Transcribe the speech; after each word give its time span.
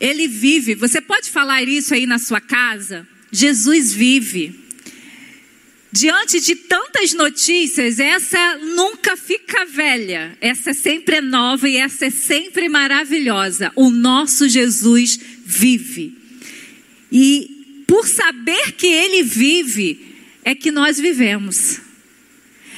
Ele 0.00 0.26
vive. 0.26 0.74
Você 0.74 1.00
pode 1.00 1.28
falar 1.28 1.62
isso 1.62 1.92
aí 1.94 2.06
na 2.06 2.18
sua 2.18 2.40
casa? 2.40 3.06
Jesus 3.30 3.92
vive. 3.92 4.58
Diante 5.92 6.40
de 6.40 6.54
tantas 6.54 7.12
notícias, 7.12 7.98
essa 7.98 8.58
nunca 8.58 9.16
fica 9.16 9.64
velha, 9.64 10.38
essa 10.40 10.72
sempre 10.72 11.16
é 11.16 11.20
nova 11.20 11.68
e 11.68 11.76
essa 11.76 12.06
é 12.06 12.10
sempre 12.10 12.68
maravilhosa. 12.68 13.72
O 13.74 13.90
nosso 13.90 14.48
Jesus 14.48 15.18
vive. 15.44 16.16
E 17.10 17.84
por 17.88 18.06
saber 18.06 18.72
que 18.72 18.86
Ele 18.86 19.24
vive, 19.24 20.14
é 20.44 20.54
que 20.54 20.70
nós 20.70 20.98
vivemos. 20.98 21.80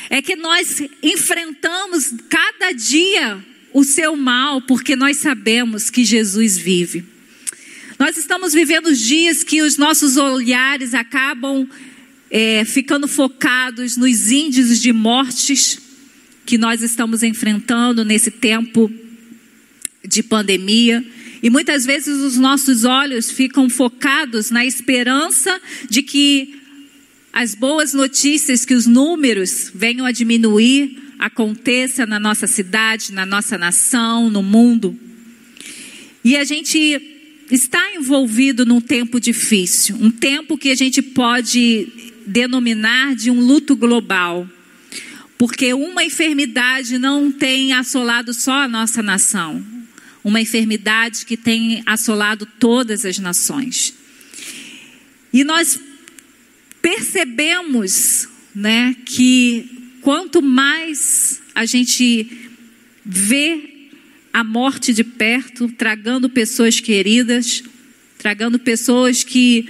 É 0.09 0.23
que 0.23 0.34
nós 0.34 0.82
enfrentamos 1.02 2.14
cada 2.31 2.73
dia 2.73 3.45
o 3.75 3.84
seu 3.84 4.17
mal, 4.17 4.62
porque 4.62 4.96
nós 4.96 5.18
sabemos 5.18 5.90
que 5.90 6.03
Jesus 6.03 6.57
vive. 6.57 7.11
Nós 8.02 8.16
estamos 8.16 8.52
vivendo 8.52 8.92
dias 8.92 9.44
que 9.44 9.62
os 9.62 9.76
nossos 9.76 10.16
olhares 10.16 10.92
acabam 10.92 11.68
é, 12.28 12.64
ficando 12.64 13.06
focados 13.06 13.96
nos 13.96 14.28
índices 14.28 14.82
de 14.82 14.92
mortes 14.92 15.80
que 16.44 16.58
nós 16.58 16.82
estamos 16.82 17.22
enfrentando 17.22 18.04
nesse 18.04 18.28
tempo 18.28 18.90
de 20.04 20.20
pandemia. 20.20 21.06
E 21.44 21.48
muitas 21.48 21.86
vezes 21.86 22.18
os 22.18 22.36
nossos 22.36 22.84
olhos 22.84 23.30
ficam 23.30 23.70
focados 23.70 24.50
na 24.50 24.66
esperança 24.66 25.62
de 25.89 26.03
que 26.03 26.61
as 27.32 27.54
boas 27.54 27.94
notícias, 27.94 28.64
que 28.64 28.75
os 28.75 28.84
números 28.84 29.70
venham 29.72 30.04
a 30.04 30.11
diminuir, 30.11 30.98
aconteça 31.20 32.05
na 32.05 32.19
nossa 32.19 32.48
cidade, 32.48 33.12
na 33.12 33.25
nossa 33.25 33.56
nação, 33.56 34.28
no 34.28 34.42
mundo. 34.42 34.98
E 36.25 36.37
a 36.37 36.42
gente 36.42 37.12
está 37.51 37.95
envolvido 37.95 38.65
num 38.65 38.81
tempo 38.81 39.21
difícil, 39.21 39.97
um 40.01 40.11
tempo 40.11 40.57
que 40.57 40.71
a 40.71 40.75
gente 40.75 41.03
pode 41.03 41.89
denominar 42.27 43.15
de 43.15 43.31
um 43.31 43.41
luto 43.41 43.77
global. 43.77 44.49
Porque 45.37 45.75
uma 45.75 46.05
enfermidade 46.05 46.99
não 46.99 47.33
tem 47.33 47.73
assolado 47.73 48.33
só 48.33 48.62
a 48.62 48.69
nossa 48.69 49.03
nação, 49.03 49.65
uma 50.23 50.41
enfermidade 50.41 51.27
que 51.27 51.37
tem 51.37 51.83
assolado 51.84 52.47
todas 52.59 53.05
as 53.05 53.19
nações. 53.19 53.95
E 55.33 55.43
nós 55.43 55.81
percebemos, 56.81 58.29
né, 58.55 58.95
que 59.05 59.97
quanto 60.01 60.43
mais 60.43 61.41
a 61.55 61.65
gente 61.65 62.51
vê 63.05 63.72
a 64.33 64.42
morte 64.42 64.94
de 64.94 65.05
perto, 65.05 65.69
tragando 65.69 66.28
pessoas 66.28 66.80
queridas, 66.80 67.62
tragando 68.19 68.58
pessoas 68.58 69.22
que 69.22 69.69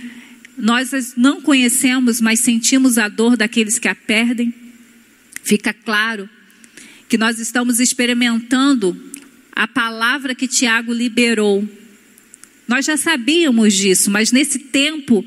nós 0.57 1.15
não 1.17 1.41
conhecemos, 1.41 2.21
mas 2.21 2.41
sentimos 2.41 2.99
a 2.99 3.09
dor 3.09 3.37
daqueles 3.37 3.79
que 3.79 3.89
a 3.89 3.95
perdem. 3.95 4.55
Fica 5.43 5.73
claro 5.73 6.29
que 7.09 7.19
nós 7.19 7.39
estamos 7.39 7.81
experimentando 7.81 9.11
a 9.51 9.67
palavra 9.67 10.35
que 10.35 10.47
Tiago 10.47 10.93
liberou. 10.93 11.69
Nós 12.69 12.87
já 12.87 12.97
sabíamos 12.97 13.75
disso, 13.75 14.11
mas 14.11 14.31
nesse 14.31 14.59
tempo 14.59 15.27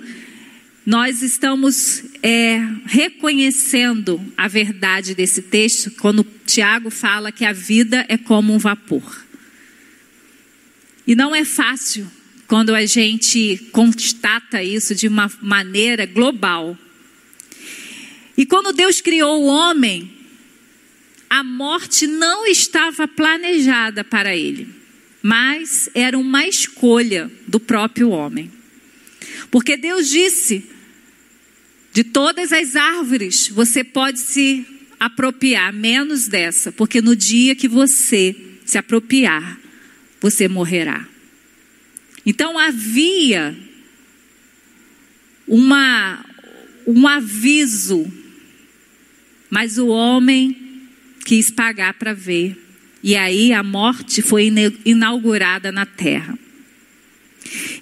nós 0.86 1.22
estamos 1.22 2.03
é, 2.22 2.59
reconhecendo 2.86 4.22
a 4.38 4.47
verdade 4.47 5.16
desse 5.16 5.41
texto 5.41 5.91
quando 6.00 6.25
Tiago 6.45 6.91
fala 6.91 7.31
que 7.31 7.44
a 7.44 7.52
vida 7.52 8.06
é 8.08 8.17
como 8.17 8.53
um 8.53 8.59
vapor. 8.59 9.25
E 11.08 11.16
não 11.16 11.36
é 11.36 11.45
fácil 11.45 12.09
quando 12.48 12.73
a 12.73 12.85
gente 12.85 13.57
constata 13.72 14.62
isso 14.62 14.96
de 14.96 15.07
uma 15.07 15.31
maneira 15.41 16.06
global. 16.06 16.78
E 18.38 18.46
quando 18.46 18.74
Deus 18.74 19.02
criou 19.02 19.44
o 19.44 19.47
homem, 19.47 20.12
a 21.30 21.44
morte 21.44 22.07
não 22.07 22.46
estava 22.46 23.07
planejada 23.07 24.03
para 24.03 24.35
ele, 24.35 24.68
mas 25.22 25.90
era 25.94 26.18
uma 26.18 26.47
escolha 26.47 27.31
do 27.47 27.59
próprio 27.59 28.09
homem. 28.09 28.51
Porque 29.50 29.78
Deus 29.78 30.09
disse: 30.09 30.66
de 31.94 32.03
todas 32.03 32.51
as 32.51 32.75
árvores 32.75 33.47
você 33.47 33.84
pode 33.84 34.19
se 34.19 34.66
apropriar, 35.00 35.74
menos 35.74 36.28
dessa, 36.28 36.72
porque 36.72 37.01
no 37.01 37.16
dia 37.16 37.56
que 37.56 37.68
você 37.68 38.35
se 38.66 38.78
apropriar, 38.78 39.59
você 40.25 40.47
morrerá. 40.47 41.08
Então 42.25 42.58
havia 42.58 43.56
uma, 45.47 46.25
um 46.88 47.08
aviso, 47.08 48.12
mas 49.52 49.78
o 49.78 49.86
homem 49.86 50.58
quis 51.24 51.52
pagar 51.52 51.94
para 51.94 52.12
ver. 52.12 52.59
E 53.03 53.16
aí 53.16 53.53
a 53.53 53.62
morte 53.62 54.24
foi 54.24 54.52
inaugurada 54.84 55.72
na 55.72 55.86
terra. 55.86 56.36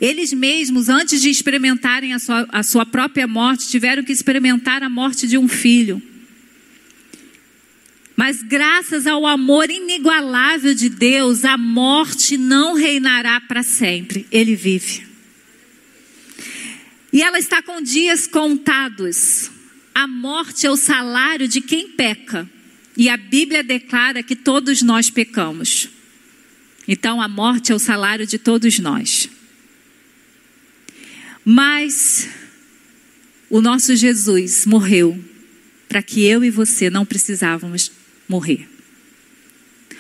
Eles 0.02 0.34
mesmos, 0.34 0.90
antes 0.90 1.22
de 1.22 1.30
experimentarem 1.30 2.12
a 2.12 2.20
sua, 2.20 2.46
a 2.50 2.62
sua 2.62 2.86
própria 2.86 3.26
morte, 3.26 3.70
tiveram 3.70 4.04
que 4.04 4.12
experimentar 4.12 4.84
a 4.84 4.90
morte 4.90 5.26
de 5.30 5.38
um 5.38 5.48
filho. 5.48 6.02
Mas 8.16 8.44
graças 8.44 9.08
ao 9.08 9.26
amor 9.26 9.72
inigualável 9.72 10.74
de 10.74 10.88
Deus, 10.88 11.44
a 11.44 11.58
morte 11.58 12.38
não 12.38 12.76
reinará 12.76 13.42
para 13.42 13.64
sempre. 13.64 14.28
Ele 14.32 14.56
vive. 14.56 15.08
E 17.12 17.22
ela 17.22 17.40
está 17.40 17.62
com 17.62 17.82
dias 17.82 18.28
contados. 18.28 19.50
A 19.96 20.08
morte 20.08 20.66
é 20.66 20.72
o 20.72 20.78
salário 20.78 21.48
de 21.48 21.60
quem 21.60 21.90
peca. 21.90 22.50
E 22.96 23.10
a 23.10 23.18
Bíblia 23.18 23.64
declara 23.64 24.22
que 24.22 24.36
todos 24.36 24.84
nós 24.84 25.10
pecamos. 25.10 25.90
Então 26.88 27.20
a 27.20 27.28
morte 27.28 27.72
é 27.72 27.76
o 27.76 27.80
salário 27.80 28.28
de 28.28 28.38
todos 28.38 28.78
nós. 28.78 29.28
Mas 31.44 32.30
o 33.50 33.60
nosso 33.60 33.96
Jesus 33.96 34.66
morreu 34.66 35.24
para 35.90 36.02
que 36.02 36.24
eu 36.24 36.44
e 36.44 36.50
você 36.50 36.90
não 36.90 37.06
precisávamos 37.06 37.92
morrer. 38.28 38.68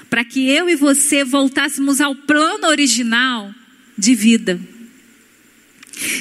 Para 0.10 0.24
que 0.24 0.48
eu 0.48 0.70
e 0.70 0.76
você 0.76 1.24
voltássemos 1.24 2.00
ao 2.00 2.16
plano 2.16 2.68
original 2.68 3.54
de 3.98 4.16
vida. 4.16 4.60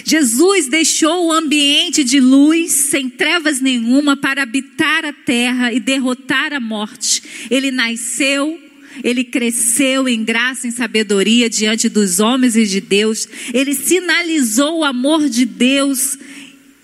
Jesus 0.05 0.67
deixou 0.69 1.27
o 1.27 1.33
ambiente 1.33 2.05
de 2.05 2.21
luz, 2.21 2.73
sem 2.73 3.09
trevas 3.09 3.61
nenhuma, 3.61 4.17
para 4.17 4.43
habitar 4.43 5.05
a 5.05 5.13
terra 5.13 5.73
e 5.73 5.81
derrotar 5.81 6.53
a 6.53 6.61
morte. 6.61 7.23
Ele 7.51 7.71
nasceu, 7.71 8.59
ele 9.03 9.25
cresceu 9.25 10.09
em 10.09 10.23
graça 10.23 10.69
e 10.69 10.73
sabedoria 10.73 11.49
diante 11.49 11.89
dos 11.89 12.21
homens 12.21 12.57
e 12.57 12.67
de 12.67 12.81
Deus. 12.81 13.27
Ele 13.53 13.75
sinalizou 13.75 14.81
o 14.81 14.85
amor 14.85 15.29
de 15.29 15.47
Deus 15.47 16.19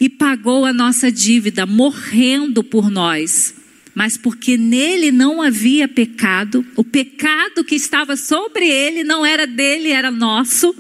e 0.00 0.08
pagou 0.08 0.64
a 0.64 0.72
nossa 0.72 1.12
dívida, 1.12 1.66
morrendo 1.66 2.64
por 2.64 2.90
nós 2.90 3.57
mas 3.98 4.16
porque 4.16 4.56
nele 4.56 5.10
não 5.10 5.42
havia 5.42 5.88
pecado, 5.88 6.64
o 6.76 6.84
pecado 6.84 7.64
que 7.64 7.74
estava 7.74 8.16
sobre 8.16 8.64
ele 8.64 9.02
não 9.02 9.26
era 9.26 9.44
dele, 9.44 9.90
era 9.90 10.08
nosso. 10.08 10.72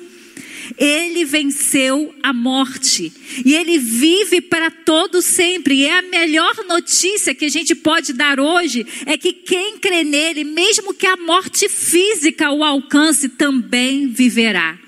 Ele 0.78 1.24
venceu 1.24 2.14
a 2.22 2.32
morte 2.32 3.12
e 3.44 3.56
ele 3.56 3.76
vive 3.76 4.40
para 4.40 4.70
todo 4.70 5.20
sempre. 5.20 5.78
E 5.78 5.86
é 5.86 5.98
a 5.98 6.02
melhor 6.02 6.54
notícia 6.68 7.34
que 7.34 7.46
a 7.46 7.48
gente 7.48 7.74
pode 7.74 8.12
dar 8.12 8.38
hoje 8.38 8.86
é 9.04 9.18
que 9.18 9.32
quem 9.32 9.80
crê 9.80 10.04
nele, 10.04 10.44
mesmo 10.44 10.94
que 10.94 11.06
a 11.06 11.16
morte 11.16 11.68
física 11.68 12.52
o 12.52 12.62
alcance, 12.62 13.30
também 13.30 14.06
viverá. 14.06 14.78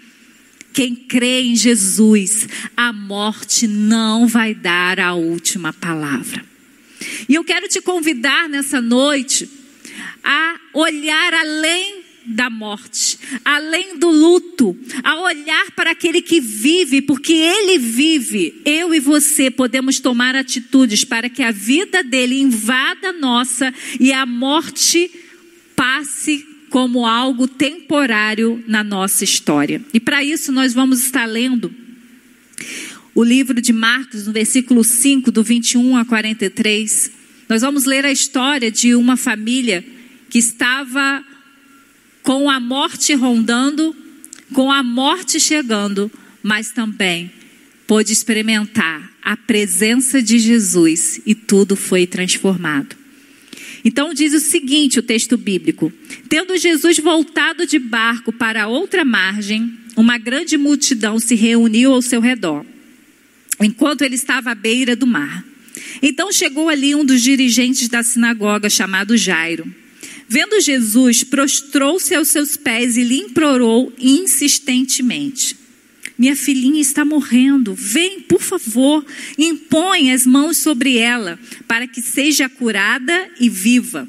Quem 0.72 0.94
crê 0.94 1.40
em 1.40 1.56
Jesus, 1.56 2.46
a 2.76 2.93
morte 2.93 3.66
não 3.66 4.28
vai 4.28 4.55
dar 4.55 5.00
a 5.00 5.14
última 5.14 5.72
palavra. 5.72 6.49
E 7.29 7.35
eu 7.35 7.44
quero 7.44 7.69
te 7.69 7.81
convidar 7.81 8.49
nessa 8.49 8.81
noite 8.81 9.49
a 10.23 10.61
olhar 10.75 11.35
além 11.35 12.00
da 12.26 12.50
morte, 12.50 13.19
além 13.44 13.99
do 13.99 14.08
luto, 14.08 14.76
a 15.02 15.20
olhar 15.20 15.70
para 15.73 15.91
aquele 15.91 16.23
que 16.23 16.41
vive, 16.41 17.02
porque 17.02 17.32
ele 17.32 17.79
vive. 17.79 18.61
Eu 18.64 18.94
e 18.94 19.00
você 19.00 19.50
podemos 19.50 19.99
tomar 20.00 20.37
atitudes 20.37 21.05
para 21.05 21.29
que 21.29 21.43
a 21.43 21.50
vida 21.50 22.02
dele 22.02 22.41
invada 22.41 23.08
a 23.08 23.12
nossa 23.12 23.73
e 23.99 24.12
a 24.12 24.25
morte 24.26 25.11
passe 25.75 26.46
como 26.69 27.05
algo 27.05 27.49
temporário 27.49 28.62
na 28.67 28.85
nossa 28.85 29.25
história. 29.25 29.82
E 29.93 29.99
para 29.99 30.23
isso 30.23 30.53
nós 30.53 30.73
vamos 30.73 31.03
estar 31.03 31.26
lendo 31.26 31.75
o 33.14 33.24
livro 33.24 33.60
de 33.60 33.72
Marcos, 33.72 34.26
no 34.26 34.32
versículo 34.32 34.84
5, 34.84 35.30
do 35.30 35.42
21 35.42 35.96
a 35.96 36.04
43, 36.04 37.10
nós 37.48 37.62
vamos 37.62 37.84
ler 37.84 38.04
a 38.04 38.12
história 38.12 38.70
de 38.70 38.94
uma 38.94 39.16
família 39.16 39.84
que 40.28 40.38
estava 40.38 41.24
com 42.22 42.48
a 42.48 42.60
morte 42.60 43.14
rondando, 43.14 43.94
com 44.52 44.70
a 44.70 44.82
morte 44.82 45.40
chegando, 45.40 46.10
mas 46.42 46.70
também 46.70 47.30
pôde 47.86 48.12
experimentar 48.12 49.10
a 49.22 49.36
presença 49.36 50.22
de 50.22 50.38
Jesus 50.38 51.20
e 51.26 51.34
tudo 51.34 51.74
foi 51.74 52.06
transformado. 52.06 52.96
Então 53.84 54.14
diz 54.14 54.32
o 54.32 54.40
seguinte 54.40 54.98
o 54.98 55.02
texto 55.02 55.36
bíblico: 55.36 55.92
Tendo 56.28 56.56
Jesus 56.56 56.98
voltado 56.98 57.66
de 57.66 57.78
barco 57.78 58.32
para 58.32 58.68
outra 58.68 59.04
margem, 59.04 59.72
uma 59.96 60.18
grande 60.18 60.56
multidão 60.56 61.18
se 61.18 61.34
reuniu 61.34 61.92
ao 61.92 62.02
seu 62.02 62.20
redor, 62.20 62.64
enquanto 63.60 64.02
ele 64.02 64.14
estava 64.14 64.50
à 64.50 64.54
beira 64.54 64.96
do 64.96 65.06
mar. 65.06 65.44
Então 66.02 66.32
chegou 66.32 66.68
ali 66.68 66.94
um 66.94 67.04
dos 67.04 67.22
dirigentes 67.22 67.88
da 67.88 68.02
sinagoga, 68.02 68.70
chamado 68.70 69.16
Jairo. 69.16 69.72
Vendo 70.28 70.60
Jesus, 70.60 71.24
prostrou-se 71.24 72.14
aos 72.14 72.28
seus 72.28 72.56
pés 72.56 72.96
e 72.96 73.02
lhe 73.02 73.16
implorou 73.16 73.92
insistentemente: 73.98 75.56
Minha 76.16 76.36
filhinha 76.36 76.80
está 76.80 77.04
morrendo, 77.04 77.74
vem, 77.74 78.20
por 78.20 78.40
favor, 78.40 79.04
impõe 79.36 80.12
as 80.12 80.24
mãos 80.24 80.58
sobre 80.58 80.96
ela, 80.96 81.38
para 81.66 81.86
que 81.86 82.00
seja 82.00 82.48
curada 82.48 83.28
e 83.40 83.48
viva. 83.48 84.08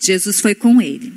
Jesus 0.00 0.40
foi 0.40 0.54
com 0.54 0.82
ele. 0.82 1.12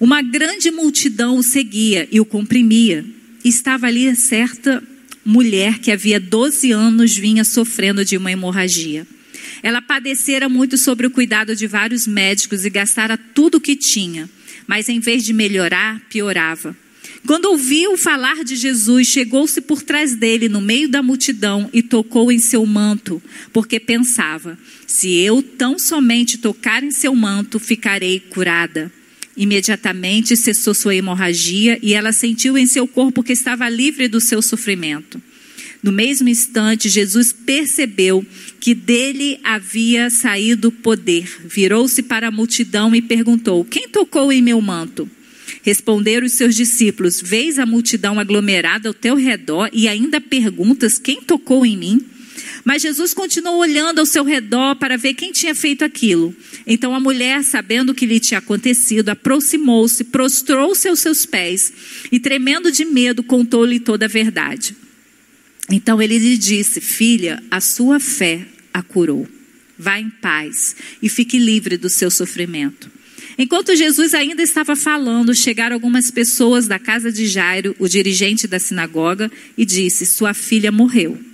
Uma 0.00 0.22
grande 0.22 0.70
multidão 0.70 1.36
o 1.36 1.42
seguia 1.42 2.08
e 2.10 2.20
o 2.20 2.24
comprimia. 2.24 3.04
Estava 3.44 3.86
ali 3.86 4.14
certa 4.16 4.82
mulher 5.24 5.78
que 5.78 5.90
havia 5.90 6.20
12 6.20 6.72
anos 6.72 7.16
vinha 7.16 7.44
sofrendo 7.44 8.04
de 8.04 8.16
uma 8.16 8.30
hemorragia. 8.30 9.06
Ela 9.62 9.80
padecera 9.80 10.48
muito 10.48 10.76
sobre 10.76 11.06
o 11.06 11.10
cuidado 11.10 11.56
de 11.56 11.66
vários 11.66 12.06
médicos 12.06 12.64
e 12.64 12.70
gastara 12.70 13.16
tudo 13.16 13.56
o 13.56 13.60
que 13.60 13.74
tinha, 13.74 14.28
mas 14.66 14.88
em 14.88 15.00
vez 15.00 15.24
de 15.24 15.32
melhorar, 15.32 16.00
piorava. 16.08 16.76
Quando 17.26 17.46
ouviu 17.46 17.96
falar 17.96 18.44
de 18.44 18.54
Jesus, 18.54 19.08
chegou-se 19.08 19.58
por 19.62 19.82
trás 19.82 20.14
dele, 20.14 20.46
no 20.46 20.60
meio 20.60 20.88
da 20.88 21.02
multidão, 21.02 21.70
e 21.72 21.82
tocou 21.82 22.30
em 22.30 22.38
seu 22.38 22.66
manto, 22.66 23.22
porque 23.50 23.80
pensava: 23.80 24.58
se 24.86 25.10
eu 25.14 25.42
tão 25.42 25.78
somente 25.78 26.36
tocar 26.36 26.82
em 26.82 26.90
seu 26.90 27.14
manto, 27.14 27.58
ficarei 27.58 28.20
curada. 28.20 28.92
Imediatamente 29.36 30.36
cessou 30.36 30.74
sua 30.74 30.94
hemorragia 30.94 31.78
e 31.82 31.94
ela 31.94 32.12
sentiu 32.12 32.56
em 32.56 32.66
seu 32.66 32.86
corpo 32.86 33.22
que 33.22 33.32
estava 33.32 33.68
livre 33.68 34.06
do 34.06 34.20
seu 34.20 34.40
sofrimento. 34.40 35.20
No 35.82 35.92
mesmo 35.92 36.28
instante, 36.28 36.88
Jesus 36.88 37.32
percebeu 37.32 38.24
que 38.58 38.74
dele 38.74 39.38
havia 39.44 40.08
saído 40.08 40.72
poder. 40.72 41.28
Virou-se 41.44 42.02
para 42.02 42.28
a 42.28 42.30
multidão 42.30 42.94
e 42.94 43.02
perguntou: 43.02 43.64
Quem 43.64 43.88
tocou 43.88 44.32
em 44.32 44.40
meu 44.40 44.60
manto? 44.62 45.06
Responderam 45.62 46.26
os 46.26 46.32
seus 46.32 46.54
discípulos: 46.54 47.20
Vês 47.20 47.58
a 47.58 47.66
multidão 47.66 48.18
aglomerada 48.18 48.88
ao 48.88 48.94
teu 48.94 49.14
redor 49.14 49.68
e 49.72 49.86
ainda 49.86 50.20
perguntas: 50.20 50.98
Quem 50.98 51.20
tocou 51.20 51.66
em 51.66 51.76
mim? 51.76 52.00
Mas 52.64 52.80
Jesus 52.80 53.12
continuou 53.12 53.58
olhando 53.58 53.98
ao 53.98 54.06
seu 54.06 54.24
redor 54.24 54.74
para 54.76 54.96
ver 54.96 55.12
quem 55.14 55.32
tinha 55.32 55.54
feito 55.54 55.84
aquilo. 55.84 56.34
Então 56.66 56.94
a 56.94 57.00
mulher, 57.00 57.44
sabendo 57.44 57.90
o 57.90 57.94
que 57.94 58.06
lhe 58.06 58.18
tinha 58.18 58.38
acontecido, 58.38 59.10
aproximou-se, 59.10 60.04
prostrou-se 60.04 60.88
aos 60.88 61.00
seus 61.00 61.26
pés 61.26 61.72
e, 62.10 62.18
tremendo 62.18 62.72
de 62.72 62.86
medo, 62.86 63.22
contou-lhe 63.22 63.78
toda 63.78 64.06
a 64.06 64.08
verdade. 64.08 64.74
Então 65.70 66.00
ele 66.00 66.18
lhe 66.18 66.38
disse: 66.38 66.80
Filha, 66.80 67.42
a 67.50 67.60
sua 67.60 68.00
fé 68.00 68.46
a 68.72 68.82
curou. 68.82 69.28
Vá 69.78 69.98
em 69.98 70.08
paz 70.08 70.74
e 71.02 71.08
fique 71.08 71.38
livre 71.38 71.76
do 71.76 71.90
seu 71.90 72.10
sofrimento. 72.10 72.90
Enquanto 73.36 73.74
Jesus 73.74 74.14
ainda 74.14 74.42
estava 74.42 74.76
falando, 74.76 75.34
chegaram 75.34 75.74
algumas 75.74 76.10
pessoas 76.10 76.66
da 76.66 76.78
casa 76.78 77.10
de 77.10 77.26
Jairo, 77.26 77.74
o 77.78 77.88
dirigente 77.88 78.46
da 78.46 78.58
sinagoga, 78.58 79.30
e 79.58 79.66
disse: 79.66 80.06
Sua 80.06 80.32
filha 80.32 80.72
morreu. 80.72 81.33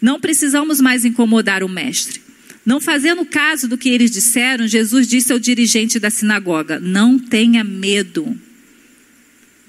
Não 0.00 0.20
precisamos 0.20 0.80
mais 0.80 1.04
incomodar 1.04 1.62
o 1.62 1.68
mestre. 1.68 2.20
Não 2.64 2.80
fazendo 2.80 3.24
caso 3.26 3.68
do 3.68 3.76
que 3.76 3.90
eles 3.90 4.10
disseram, 4.10 4.66
Jesus 4.66 5.06
disse 5.06 5.32
ao 5.32 5.38
dirigente 5.38 5.98
da 5.98 6.10
sinagoga: 6.10 6.80
Não 6.80 7.18
tenha 7.18 7.62
medo, 7.62 8.36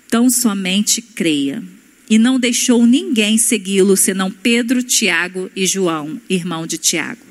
tão 0.10 0.30
somente 0.30 1.02
creia. 1.02 1.62
E 2.10 2.20
não 2.20 2.40
deixou 2.40 2.86
ninguém 2.86 3.38
segui-lo, 3.38 3.98
senão 3.98 4.30
Pedro, 4.30 4.84
Tiago 4.84 5.50
e 5.56 5.66
João, 5.66 6.22
irmão 6.30 6.68
de 6.68 6.78
Tiago. 6.78 7.26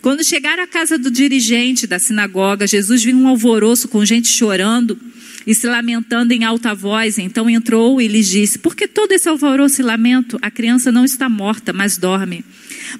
Quando 0.00 0.24
chegaram 0.24 0.62
à 0.62 0.66
casa 0.66 0.96
do 0.96 1.10
dirigente 1.10 1.86
da 1.86 1.98
sinagoga, 1.98 2.66
Jesus 2.66 3.02
viu 3.02 3.16
um 3.16 3.28
alvoroço 3.28 3.88
com 3.88 4.04
gente 4.04 4.28
chorando 4.28 4.98
e 5.46 5.54
se 5.54 5.66
lamentando 5.66 6.32
em 6.32 6.44
alta 6.44 6.74
voz. 6.74 7.18
Então 7.18 7.48
entrou 7.48 8.00
e 8.00 8.08
lhes 8.08 8.28
disse: 8.28 8.58
Por 8.58 8.74
que 8.74 8.86
todo 8.86 9.12
esse 9.12 9.28
alvoroço 9.28 9.80
e 9.80 9.84
lamento? 9.84 10.38
A 10.42 10.50
criança 10.50 10.92
não 10.92 11.04
está 11.04 11.28
morta, 11.28 11.72
mas 11.72 11.96
dorme. 11.96 12.44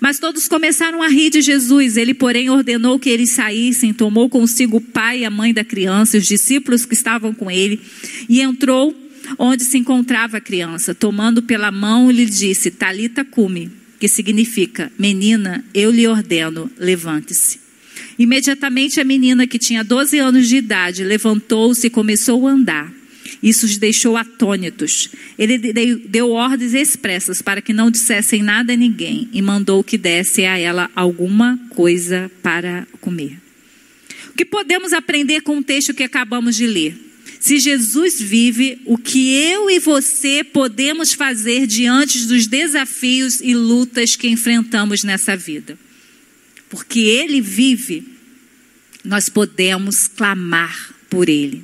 Mas 0.01 0.19
todos 0.19 0.49
começaram 0.49 1.03
a 1.03 1.09
rir 1.09 1.31
de 1.31 1.41
Jesus. 1.41 1.97
Ele, 1.97 2.15
porém, 2.15 2.51
ordenou 2.51 2.99
que 2.99 3.11
eles 3.11 3.31
saíssem, 3.31 3.93
tomou 3.93 4.29
consigo 4.29 4.79
o 4.79 4.81
pai 4.81 5.21
e 5.21 5.25
a 5.25 5.31
mãe 5.31 5.53
da 5.53 5.65
criança, 5.65 6.19
os 6.19 6.25
discípulos 6.25 6.85
que 6.85 6.95
estavam 6.95 7.35
com 7.35 7.51
ele, 7.51 7.81
e 8.29 8.41
entrou 8.41 8.97
onde 9.39 9.65
se 9.65 9.79
encontrava 9.79 10.39
a 10.39 10.41
criança. 10.41 10.95
Tomando 10.95 11.43
pela 11.43 11.71
mão, 11.71 12.11
lhe 12.11 12.27
disse: 12.27 12.71
Talita 12.71 13.25
cume, 13.25 13.71
que 13.99 14.09
significa: 14.09 14.91
Menina, 14.99 15.65
eu 15.75 15.91
lhe 15.91 16.07
ordeno, 16.07 16.71
levante-se. 16.79 17.62
Imediatamente 18.19 19.01
a 19.01 19.05
menina, 19.05 19.47
que 19.47 19.59
tinha 19.59 19.83
12 19.83 20.19
anos 20.19 20.49
de 20.49 20.57
idade, 20.57 21.05
levantou-se 21.05 21.87
e 21.87 21.91
começou 21.91 22.47
a 22.47 22.53
andar. 22.53 22.93
Isso 23.43 23.67
os 23.67 23.77
deixou 23.77 24.17
atônitos. 24.17 25.09
Ele 25.39 25.59
deu 26.07 26.31
ordens 26.31 26.75
expressas 26.75 27.43
para 27.43 27.61
que 27.61 27.73
não 27.73 27.91
dissessem 27.91 28.43
nada 28.43 28.73
a 28.73 28.77
ninguém 28.77 29.29
e 29.33 29.43
mandou 29.43 29.83
que 29.83 29.99
desse 29.99 30.45
a 30.45 30.59
ela 30.59 30.91
alguma 30.95 31.59
coisa 31.71 32.31
para 32.43 32.87
comer. 33.01 33.39
O 34.29 34.35
que 34.35 34.45
podemos 34.45 34.93
aprender 34.93 35.43
com 35.43 35.59
o 35.59 35.63
texto 35.63 35.93
que 35.93 36.03
acabamos 36.03 36.57
de 36.57 36.67
ler? 36.67 36.97
Se 37.41 37.59
Jesus 37.59 38.21
vive, 38.21 38.81
o 38.85 38.97
que 38.97 39.35
eu 39.35 39.69
e 39.69 39.81
você 39.81 40.45
podemos 40.45 41.13
fazer 41.13 41.67
diante 41.67 42.25
dos 42.27 42.47
desafios 42.47 43.41
e 43.41 43.53
lutas 43.53 44.15
que 44.15 44.29
enfrentamos 44.29 45.03
nessa 45.03 45.37
vida? 45.37 45.77
Porque 46.73 47.01
Ele 47.01 47.43
vive, 47.43 48.03
nós 49.05 49.29
podemos 49.29 50.09
clamar 50.09 50.95
por 51.11 51.29
Ele. 51.29 51.63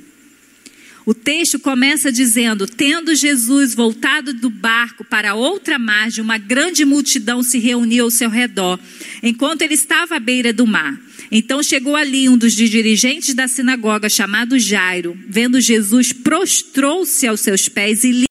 O 1.03 1.15
texto 1.15 1.57
começa 1.57 2.11
dizendo: 2.11 2.67
Tendo 2.67 3.15
Jesus 3.15 3.73
voltado 3.73 4.35
do 4.35 4.51
barco 4.51 5.03
para 5.03 5.33
outra 5.33 5.79
margem, 5.79 6.23
uma 6.23 6.37
grande 6.37 6.85
multidão 6.85 7.41
se 7.41 7.57
reuniu 7.57 8.03
ao 8.03 8.11
seu 8.11 8.29
redor, 8.29 8.79
enquanto 9.23 9.63
ele 9.63 9.73
estava 9.73 10.17
à 10.17 10.19
beira 10.19 10.53
do 10.53 10.67
mar. 10.67 10.95
Então 11.31 11.63
chegou 11.63 11.95
ali 11.95 12.29
um 12.29 12.37
dos 12.37 12.53
dirigentes 12.53 13.33
da 13.33 13.47
sinagoga, 13.47 14.09
chamado 14.09 14.59
Jairo. 14.59 15.17
Vendo 15.27 15.59
Jesus, 15.59 16.13
prostrou-se 16.13 17.25
aos 17.25 17.39
seus 17.39 17.67
pés 17.67 18.03
e 18.03 18.11
lhe 18.11 18.28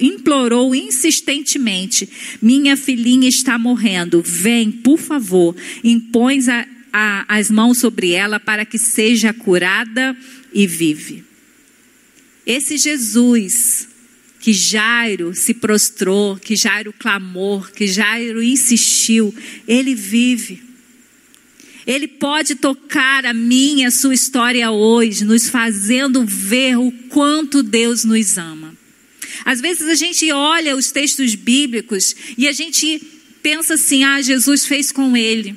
implorou 0.00 0.74
insistentemente: 0.74 2.08
Minha 2.40 2.76
filhinha 2.76 3.28
está 3.28 3.58
morrendo, 3.58 4.22
vem, 4.24 4.70
por 4.70 4.98
favor, 4.98 5.56
impões 5.82 6.48
a, 6.48 6.66
a, 6.92 7.24
as 7.36 7.50
mãos 7.50 7.78
sobre 7.78 8.12
ela 8.12 8.38
para 8.38 8.64
que 8.64 8.78
seja 8.78 9.32
curada 9.32 10.16
e 10.52 10.66
vive. 10.66 11.24
Esse 12.46 12.78
Jesus 12.78 13.88
que 14.38 14.52
Jairo 14.52 15.34
se 15.34 15.52
prostrou, 15.52 16.36
que 16.36 16.54
Jairo 16.54 16.92
clamou, 16.92 17.62
que 17.62 17.86
Jairo 17.86 18.40
insistiu, 18.40 19.34
ele 19.66 19.92
vive. 19.92 20.62
Ele 21.84 22.06
pode 22.06 22.54
tocar 22.54 23.26
a 23.26 23.32
minha, 23.32 23.88
a 23.88 23.90
sua 23.90 24.14
história 24.14 24.70
hoje, 24.70 25.24
nos 25.24 25.48
fazendo 25.48 26.24
ver 26.24 26.76
o 26.76 26.92
quanto 27.08 27.62
Deus 27.62 28.04
nos 28.04 28.38
ama. 28.38 28.72
Às 29.44 29.60
vezes 29.60 29.88
a 29.88 29.94
gente 29.94 30.30
olha 30.32 30.76
os 30.76 30.90
textos 30.90 31.34
bíblicos 31.34 32.14
e 32.36 32.46
a 32.48 32.52
gente 32.52 33.00
pensa 33.42 33.74
assim: 33.74 34.04
ah, 34.04 34.20
Jesus 34.22 34.66
fez 34.66 34.90
com 34.90 35.16
ele, 35.16 35.56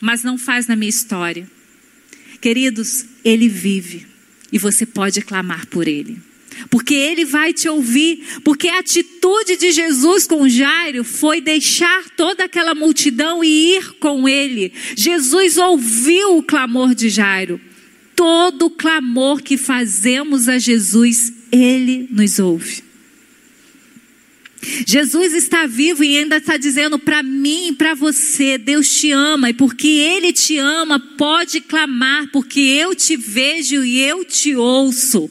mas 0.00 0.22
não 0.22 0.38
faz 0.38 0.66
na 0.66 0.76
minha 0.76 0.90
história. 0.90 1.48
Queridos, 2.40 3.04
ele 3.24 3.48
vive 3.48 4.06
e 4.52 4.58
você 4.58 4.86
pode 4.86 5.20
clamar 5.22 5.66
por 5.66 5.88
ele 5.88 6.18
porque 6.70 6.94
ele 6.94 7.24
vai 7.24 7.52
te 7.52 7.68
ouvir, 7.68 8.22
porque 8.42 8.68
a 8.68 8.78
atitude 8.78 9.56
de 9.56 9.72
Jesus 9.72 10.26
com 10.26 10.48
Jairo 10.48 11.04
foi 11.04 11.40
deixar 11.40 12.04
toda 12.16 12.44
aquela 12.44 12.74
multidão 12.74 13.44
e 13.44 13.76
ir 13.76 13.92
com 13.98 14.28
ele. 14.28 14.72
Jesus 14.96 15.56
ouviu 15.56 16.38
o 16.38 16.42
clamor 16.42 16.94
de 16.94 17.08
Jairo. 17.08 17.60
Todo 18.14 18.70
clamor 18.70 19.42
que 19.42 19.58
fazemos 19.58 20.48
a 20.48 20.58
Jesus, 20.58 21.32
ele 21.52 22.08
nos 22.10 22.38
ouve. 22.38 22.85
Jesus 24.86 25.32
está 25.32 25.66
vivo 25.66 26.02
e 26.02 26.18
ainda 26.18 26.38
está 26.38 26.56
dizendo 26.56 26.98
para 26.98 27.22
mim 27.22 27.68
e 27.68 27.72
para 27.72 27.94
você: 27.94 28.58
Deus 28.58 28.88
te 28.88 29.12
ama, 29.12 29.50
e 29.50 29.54
porque 29.54 29.86
Ele 29.86 30.32
te 30.32 30.58
ama, 30.58 30.98
pode 30.98 31.60
clamar, 31.60 32.28
porque 32.32 32.60
eu 32.60 32.94
te 32.94 33.16
vejo 33.16 33.84
e 33.84 34.00
eu 34.00 34.24
te 34.24 34.56
ouço. 34.56 35.30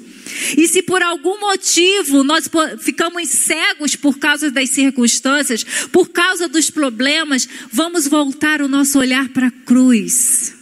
E 0.58 0.68
se 0.68 0.82
por 0.82 1.01
algum 1.01 1.39
motivo 1.39 2.24
nós 2.24 2.50
ficamos 2.80 3.30
cegos 3.30 3.96
por 3.96 4.18
causa 4.18 4.51
das 4.51 4.70
circunstâncias, 4.70 5.63
por 5.92 6.10
causa 6.10 6.48
dos 6.48 6.70
problemas, 6.70 7.48
vamos 7.72 8.08
voltar 8.08 8.62
o 8.62 8.68
nosso 8.68 9.00
olhar 9.00 9.30
para 9.30 9.48
a 9.48 9.51
cruz. 9.51 10.54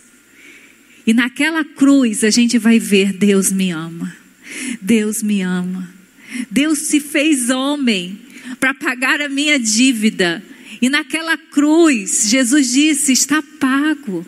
E 1.05 1.13
naquela 1.13 1.63
cruz 1.63 2.23
a 2.23 2.29
gente 2.29 2.57
vai 2.57 2.79
ver: 2.79 3.13
Deus 3.13 3.51
me 3.51 3.71
ama. 3.71 4.15
Deus 4.81 5.21
me 5.21 5.41
ama. 5.41 5.93
Deus 6.49 6.79
se 6.79 6.99
fez 6.99 7.49
homem 7.49 8.19
para 8.63 8.73
pagar 8.73 9.19
a 9.19 9.27
minha 9.27 9.59
dívida. 9.59 10.41
E 10.81 10.87
naquela 10.87 11.35
cruz, 11.35 12.29
Jesus 12.29 12.71
disse: 12.71 13.11
está 13.11 13.43
pago. 13.59 14.25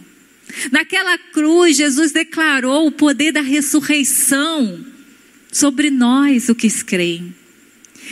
Naquela 0.74 1.18
cruz, 1.18 1.78
Jesus 1.78 2.12
declarou 2.12 2.86
o 2.86 2.92
poder 2.92 3.32
da 3.32 3.40
ressurreição 3.40 4.86
sobre 5.54 5.90
nós, 5.90 6.50
o 6.50 6.56
que 6.56 6.70
creem. 6.84 7.34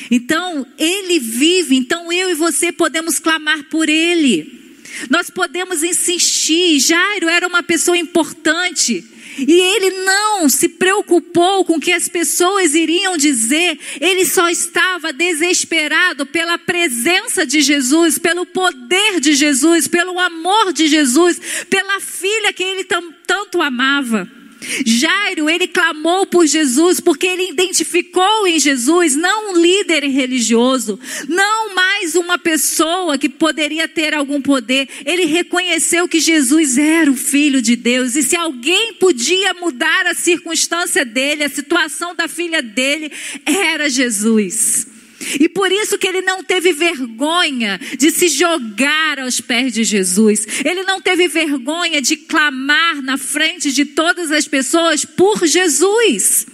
Então, 0.10 0.66
Ele 0.78 1.20
vive, 1.20 1.76
então 1.76 2.10
eu 2.10 2.32
e 2.32 2.36
você 2.36 2.72
podemos 2.72 3.20
clamar 3.20 3.66
por 3.66 3.90
Ele. 3.90 4.78
Nós 5.10 5.30
podemos 5.30 5.84
insistir. 5.84 6.80
Jairo 6.80 7.28
era 7.28 7.46
uma 7.46 7.64
pessoa 7.64 7.98
importante. 7.98 9.04
E 9.38 9.52
ele 9.52 9.90
não 10.04 10.50
se 10.50 10.70
preocupou 10.70 11.66
com 11.66 11.78
o 11.78 11.80
que 11.80 11.92
as 11.92 12.08
pessoas 12.08 12.76
iriam 12.76 13.18
dizer, 13.18 13.80
ele 14.00 14.26
só 14.26 14.50
estava 14.50 15.12
desesperado 15.12 16.26
pela 16.26 16.58
presença 16.58 17.46
de 17.46 17.62
Jesus, 17.62 18.18
pelo 18.18 18.46
poder 18.46 19.20
de 19.20 19.34
Jesus, 19.34 19.88
pelo 19.88 20.20
amor 20.20 20.74
de 20.74 20.88
Jesus, 20.88 21.66
pela 21.70 22.00
filha 22.00 22.54
que 22.54 22.64
ele 22.64 22.86
tanto 23.26 23.62
amava. 23.62 24.43
Jairo, 24.86 25.50
ele 25.50 25.68
clamou 25.68 26.26
por 26.26 26.46
Jesus 26.46 27.00
porque 27.00 27.28
ele 27.28 27.50
identificou 27.50 28.48
em 28.48 28.60
Jesus 28.60 29.16
não 29.16 29.52
um 29.54 29.58
líder 29.58 30.04
religioso, 30.06 31.00
não 31.28 31.74
mais 31.74 32.16
uma 32.16 32.38
pessoa 32.38 33.18
que 33.18 33.30
poderia 33.30 33.88
ter 33.88 34.14
algum 34.14 34.42
poder. 34.42 34.88
Ele 35.06 35.26
reconheceu 35.26 36.08
que 36.08 36.20
Jesus 36.20 36.78
era 36.78 37.12
o 37.12 37.16
filho 37.16 37.62
de 37.62 37.76
Deus 37.76 38.16
e 38.16 38.24
se 38.24 38.36
alguém 38.36 38.94
podia 38.94 39.54
mudar 39.56 40.08
a 40.08 40.14
circunstância 40.14 41.06
dele, 41.06 41.44
a 41.44 41.50
situação 41.50 42.16
da 42.16 42.28
filha 42.28 42.62
dele, 42.62 43.12
era 43.46 43.90
Jesus. 43.90 44.93
E 45.40 45.48
por 45.50 45.72
isso 45.72 45.98
que 45.98 46.08
ele 46.08 46.22
não 46.22 46.44
teve 46.44 46.74
vergonha 46.74 47.80
de 47.98 48.12
se 48.12 48.28
jogar 48.28 49.20
aos 49.20 49.40
pés 49.42 49.74
de 49.74 49.84
Jesus. 49.84 50.46
Ele 50.64 50.84
não 50.84 51.02
teve 51.02 51.28
vergonha 51.28 52.02
de 52.02 52.18
clamar 52.18 53.02
na 53.02 53.18
frente 53.18 53.72
de 53.72 53.86
todas 53.86 54.32
as 54.32 54.48
pessoas 54.48 55.06
por 55.06 55.46
Jesus. 55.46 56.46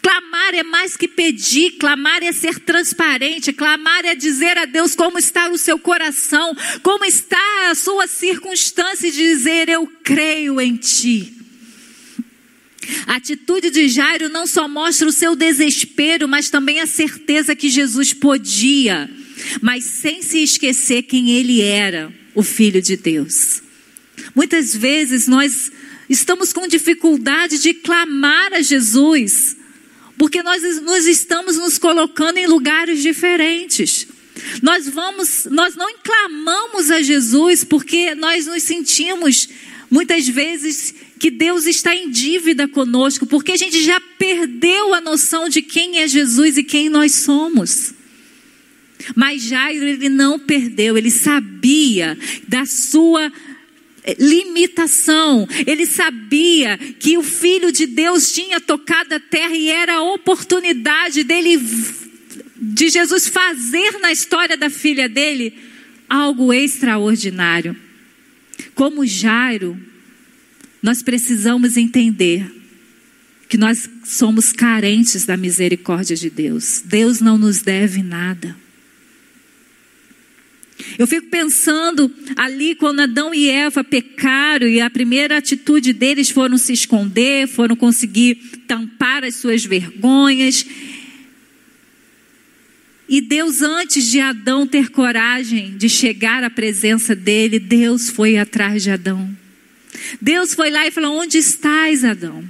Clamar 0.00 0.54
é 0.54 0.62
mais 0.62 0.96
que 0.96 1.08
pedir, 1.08 1.72
clamar 1.72 2.22
é 2.22 2.30
ser 2.32 2.60
transparente, 2.60 3.52
clamar 3.52 4.04
é 4.04 4.14
dizer 4.14 4.56
a 4.56 4.64
Deus 4.64 4.94
como 4.94 5.18
está 5.18 5.48
o 5.48 5.58
seu 5.58 5.78
coração, 5.78 6.56
como 6.82 7.04
está 7.04 7.70
a 7.70 7.74
sua 7.74 8.06
circunstância 8.06 9.08
e 9.08 9.12
dizer: 9.12 9.68
Eu 9.68 9.86
creio 10.04 10.60
em 10.60 10.76
Ti. 10.76 11.41
A 13.06 13.16
atitude 13.16 13.70
de 13.70 13.88
Jairo 13.88 14.28
não 14.28 14.46
só 14.46 14.66
mostra 14.66 15.06
o 15.06 15.12
seu 15.12 15.36
desespero, 15.36 16.26
mas 16.26 16.50
também 16.50 16.80
a 16.80 16.86
certeza 16.86 17.54
que 17.54 17.68
Jesus 17.68 18.12
podia, 18.12 19.10
mas 19.60 19.84
sem 19.84 20.22
se 20.22 20.42
esquecer 20.42 21.02
quem 21.02 21.30
ele 21.30 21.60
era, 21.60 22.12
o 22.34 22.42
Filho 22.42 22.82
de 22.82 22.96
Deus. 22.96 23.62
Muitas 24.34 24.74
vezes 24.74 25.26
nós 25.28 25.70
estamos 26.08 26.52
com 26.52 26.66
dificuldade 26.66 27.58
de 27.58 27.74
clamar 27.74 28.52
a 28.52 28.62
Jesus, 28.62 29.56
porque 30.18 30.42
nós, 30.42 30.62
nós 30.82 31.06
estamos 31.06 31.56
nos 31.56 31.78
colocando 31.78 32.38
em 32.38 32.46
lugares 32.46 33.00
diferentes. 33.00 34.06
Nós 34.62 34.88
vamos, 34.88 35.46
nós 35.50 35.76
não 35.76 35.94
clamamos 35.98 36.90
a 36.90 37.02
Jesus 37.02 37.64
porque 37.64 38.14
nós 38.14 38.46
nos 38.46 38.62
sentimos 38.62 39.48
muitas 39.90 40.26
vezes 40.26 40.94
que 41.22 41.30
Deus 41.30 41.66
está 41.66 41.94
em 41.94 42.10
dívida 42.10 42.66
conosco, 42.66 43.24
porque 43.26 43.52
a 43.52 43.56
gente 43.56 43.80
já 43.80 44.00
perdeu 44.18 44.92
a 44.92 45.00
noção 45.00 45.48
de 45.48 45.62
quem 45.62 45.98
é 45.98 46.08
Jesus 46.08 46.58
e 46.58 46.64
quem 46.64 46.88
nós 46.88 47.14
somos. 47.14 47.94
Mas 49.14 49.40
Jairo 49.40 49.84
ele 49.84 50.08
não 50.08 50.36
perdeu, 50.36 50.98
ele 50.98 51.12
sabia 51.12 52.18
da 52.48 52.66
sua 52.66 53.32
eh, 54.02 54.16
limitação. 54.18 55.46
Ele 55.64 55.86
sabia 55.86 56.76
que 56.76 57.16
o 57.16 57.22
filho 57.22 57.70
de 57.70 57.86
Deus 57.86 58.32
tinha 58.32 58.58
tocado 58.58 59.14
a 59.14 59.20
terra 59.20 59.54
e 59.54 59.68
era 59.68 59.94
a 59.94 60.02
oportunidade 60.02 61.22
dele 61.22 61.56
de 62.56 62.88
Jesus 62.88 63.28
fazer 63.28 64.00
na 64.00 64.10
história 64.10 64.56
da 64.56 64.68
filha 64.68 65.08
dele 65.08 65.54
algo 66.08 66.52
extraordinário. 66.52 67.76
Como 68.74 69.06
Jairo, 69.06 69.91
nós 70.82 71.02
precisamos 71.02 71.76
entender 71.76 72.62
que 73.48 73.56
nós 73.56 73.88
somos 74.04 74.52
carentes 74.52 75.24
da 75.24 75.36
misericórdia 75.36 76.16
de 76.16 76.28
Deus. 76.28 76.82
Deus 76.84 77.20
não 77.20 77.38
nos 77.38 77.62
deve 77.62 78.02
nada. 78.02 78.56
Eu 80.98 81.06
fico 81.06 81.28
pensando 81.28 82.12
ali 82.34 82.74
quando 82.74 83.00
Adão 83.00 83.32
e 83.34 83.48
Eva 83.48 83.84
pecaram 83.84 84.66
e 84.66 84.80
a 84.80 84.90
primeira 84.90 85.38
atitude 85.38 85.92
deles 85.92 86.30
foram 86.30 86.58
se 86.58 86.72
esconder, 86.72 87.46
foram 87.46 87.76
conseguir 87.76 88.36
tampar 88.66 89.22
as 89.22 89.36
suas 89.36 89.64
vergonhas. 89.64 90.66
E 93.08 93.20
Deus, 93.20 93.62
antes 93.62 94.10
de 94.10 94.18
Adão 94.18 94.66
ter 94.66 94.90
coragem 94.90 95.76
de 95.76 95.88
chegar 95.88 96.42
à 96.42 96.50
presença 96.50 97.14
dele, 97.14 97.58
Deus 97.58 98.08
foi 98.08 98.38
atrás 98.38 98.82
de 98.82 98.90
Adão. 98.90 99.41
Deus 100.20 100.54
foi 100.54 100.70
lá 100.70 100.86
e 100.86 100.90
falou: 100.90 101.18
Onde 101.18 101.38
estás, 101.38 102.04
Adão? 102.04 102.44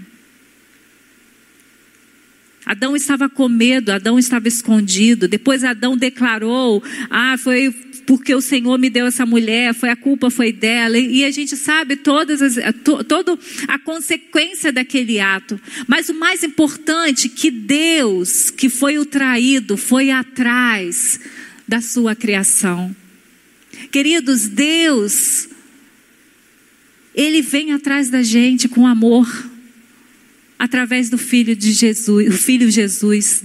Adão 2.65 2.95
estava 2.95 3.29
com 3.29 3.49
medo, 3.49 3.91
Adão 3.91 4.19
estava 4.19 4.47
escondido. 4.47 5.27
Depois 5.27 5.65
Adão 5.65 5.97
declarou: 5.97 6.83
Ah, 7.11 7.37
foi 7.37 7.71
porque 8.07 8.35
o 8.35 8.41
Senhor 8.41 8.79
me 8.79 8.91
deu 8.91 9.07
essa 9.07 9.25
mulher, 9.25 9.75
foi 9.75 9.89
a 9.89 9.97
culpa 9.97 10.31
foi 10.31 10.53
dela. 10.53 10.99
E 10.99 11.25
a 11.25 11.31
gente 11.31 11.57
sabe 11.57 11.97
todas 11.97 12.43
as, 12.43 12.55
to, 12.85 13.03
toda 13.05 13.39
a 13.69 13.79
consequência 13.79 14.73
daquele 14.73 15.21
ato. 15.21 15.61
Mas 15.87 16.09
o 16.09 16.15
mais 16.15 16.43
importante 16.43 17.29
que 17.29 17.51
Deus, 17.51 18.51
que 18.51 18.69
foi 18.69 18.99
o 18.99 19.05
traído, 19.05 19.77
foi 19.77 20.11
atrás 20.11 21.21
da 21.67 21.81
sua 21.81 22.15
criação. 22.15 22.95
Queridos, 23.91 24.47
Deus 24.49 25.49
ele 27.15 27.43
vem 27.43 27.73
atrás 27.73 28.09
da 28.09 28.23
gente 28.23 28.69
com 28.69 28.87
amor, 28.87 29.29
através 30.59 31.11
do 31.11 31.19
Filho 31.19 31.55
de 31.55 31.73
Jesus, 31.73 32.29
o 32.29 32.39
Filho 32.39 32.71
Jesus. 32.71 33.45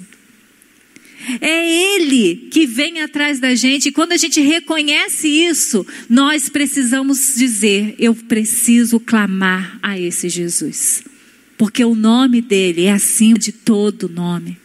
É 1.42 1.96
Ele 1.96 2.48
que 2.52 2.66
vem 2.66 3.02
atrás 3.02 3.40
da 3.40 3.54
gente, 3.54 3.90
e 3.90 3.92
quando 3.92 4.14
a 4.14 4.18
gente 4.18 4.40
reconhece 4.40 5.28
isso, 5.28 5.86
nós 6.10 6.48
precisamos 6.48 7.34
dizer: 7.36 7.96
Eu 8.00 8.16
preciso 8.16 9.00
clamar 9.00 9.78
a 9.82 10.00
esse 10.00 10.30
Jesus, 10.30 11.04
porque 11.58 11.84
o 11.84 11.96
nome 11.96 12.42
dele 12.42 12.86
é 12.86 12.94
acima 12.94 13.38
de 13.38 13.52
todo 13.52 14.08
nome. 14.08 14.58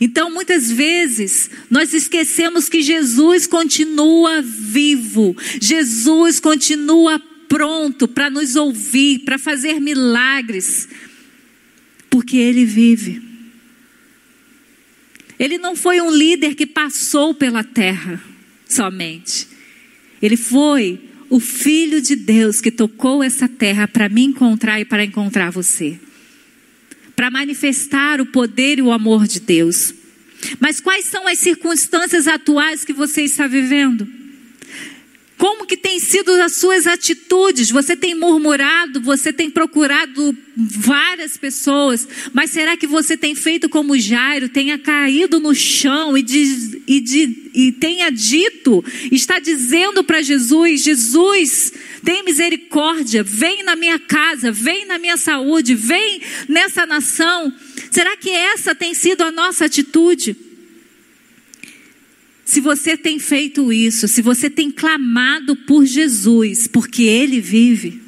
Então, 0.00 0.30
muitas 0.30 0.70
vezes, 0.70 1.50
nós 1.68 1.92
esquecemos 1.92 2.70
que 2.70 2.80
Jesus 2.80 3.46
continua 3.46 4.40
vivo, 4.40 5.36
Jesus 5.60 6.40
continua 6.40 7.20
pronto 7.46 8.08
para 8.08 8.30
nos 8.30 8.56
ouvir, 8.56 9.20
para 9.20 9.38
fazer 9.38 9.78
milagres, 9.78 10.88
porque 12.08 12.38
Ele 12.38 12.64
vive. 12.64 13.20
Ele 15.38 15.58
não 15.58 15.76
foi 15.76 16.00
um 16.00 16.10
líder 16.10 16.54
que 16.54 16.66
passou 16.66 17.34
pela 17.34 17.62
terra 17.62 18.22
somente, 18.66 19.48
ele 20.22 20.36
foi 20.36 21.00
o 21.28 21.40
Filho 21.40 22.00
de 22.00 22.14
Deus 22.14 22.60
que 22.60 22.70
tocou 22.70 23.22
essa 23.22 23.48
terra 23.48 23.88
para 23.88 24.08
me 24.08 24.22
encontrar 24.22 24.80
e 24.80 24.84
para 24.84 25.04
encontrar 25.04 25.50
você 25.50 25.98
para 27.20 27.30
manifestar 27.30 28.18
o 28.18 28.24
poder 28.24 28.78
e 28.78 28.82
o 28.82 28.90
amor 28.90 29.26
de 29.26 29.40
Deus. 29.40 29.92
Mas 30.58 30.80
quais 30.80 31.04
são 31.04 31.28
as 31.28 31.38
circunstâncias 31.38 32.26
atuais 32.26 32.82
que 32.82 32.94
você 32.94 33.24
está 33.24 33.46
vivendo? 33.46 34.08
Como 35.40 35.64
que 35.64 35.74
tem 35.74 35.98
sido 35.98 36.32
as 36.32 36.56
suas 36.56 36.86
atitudes? 36.86 37.70
Você 37.70 37.96
tem 37.96 38.14
murmurado, 38.14 39.00
você 39.00 39.32
tem 39.32 39.48
procurado 39.48 40.36
várias 40.54 41.38
pessoas, 41.38 42.06
mas 42.34 42.50
será 42.50 42.76
que 42.76 42.86
você 42.86 43.16
tem 43.16 43.34
feito 43.34 43.66
como 43.66 43.98
Jairo, 43.98 44.50
tenha 44.50 44.78
caído 44.78 45.40
no 45.40 45.54
chão 45.54 46.14
e, 46.14 46.22
diz, 46.22 46.76
e, 46.86 47.00
de, 47.00 47.50
e 47.54 47.72
tenha 47.72 48.10
dito, 48.10 48.84
está 49.10 49.38
dizendo 49.38 50.04
para 50.04 50.20
Jesus: 50.20 50.82
Jesus, 50.82 51.72
tem 52.04 52.22
misericórdia, 52.22 53.22
vem 53.22 53.62
na 53.62 53.74
minha 53.74 53.98
casa, 53.98 54.52
vem 54.52 54.84
na 54.84 54.98
minha 54.98 55.16
saúde, 55.16 55.74
vem 55.74 56.20
nessa 56.50 56.84
nação. 56.84 57.50
Será 57.90 58.14
que 58.14 58.28
essa 58.28 58.74
tem 58.74 58.92
sido 58.92 59.22
a 59.22 59.32
nossa 59.32 59.64
atitude? 59.64 60.49
Se 62.50 62.60
você 62.60 62.96
tem 62.96 63.20
feito 63.20 63.72
isso, 63.72 64.08
se 64.08 64.20
você 64.20 64.50
tem 64.50 64.72
clamado 64.72 65.54
por 65.54 65.86
Jesus, 65.86 66.66
porque 66.66 67.04
Ele 67.04 67.40
vive, 67.40 68.02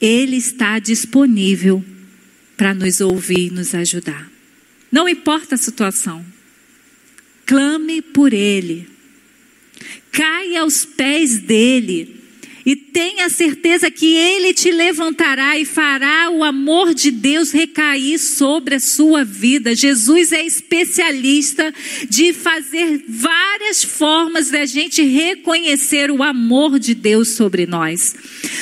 Ele 0.00 0.36
está 0.36 0.78
disponível 0.78 1.84
para 2.56 2.72
nos 2.72 3.02
ouvir 3.02 3.48
e 3.48 3.50
nos 3.50 3.74
ajudar. 3.74 4.32
Não 4.90 5.06
importa 5.06 5.56
a 5.56 5.58
situação, 5.58 6.24
clame 7.44 8.00
por 8.00 8.32
Ele, 8.32 8.88
caia 10.10 10.62
aos 10.62 10.82
pés 10.82 11.36
dele 11.36 12.19
e 12.70 12.76
tenha 12.76 13.28
certeza 13.28 13.90
que 13.90 14.14
Ele 14.14 14.54
te 14.54 14.70
levantará 14.70 15.58
e 15.58 15.64
fará 15.64 16.30
o 16.30 16.44
amor 16.44 16.94
de 16.94 17.10
Deus 17.10 17.50
recair 17.50 18.16
sobre 18.16 18.76
a 18.76 18.80
sua 18.80 19.24
vida. 19.24 19.74
Jesus 19.74 20.30
é 20.30 20.46
especialista 20.46 21.74
de 22.08 22.32
fazer 22.32 23.02
várias 23.08 23.82
formas 23.82 24.50
da 24.50 24.64
gente 24.66 25.02
reconhecer 25.02 26.12
o 26.12 26.22
amor 26.22 26.78
de 26.78 26.94
Deus 26.94 27.30
sobre 27.30 27.66
nós. 27.66 28.14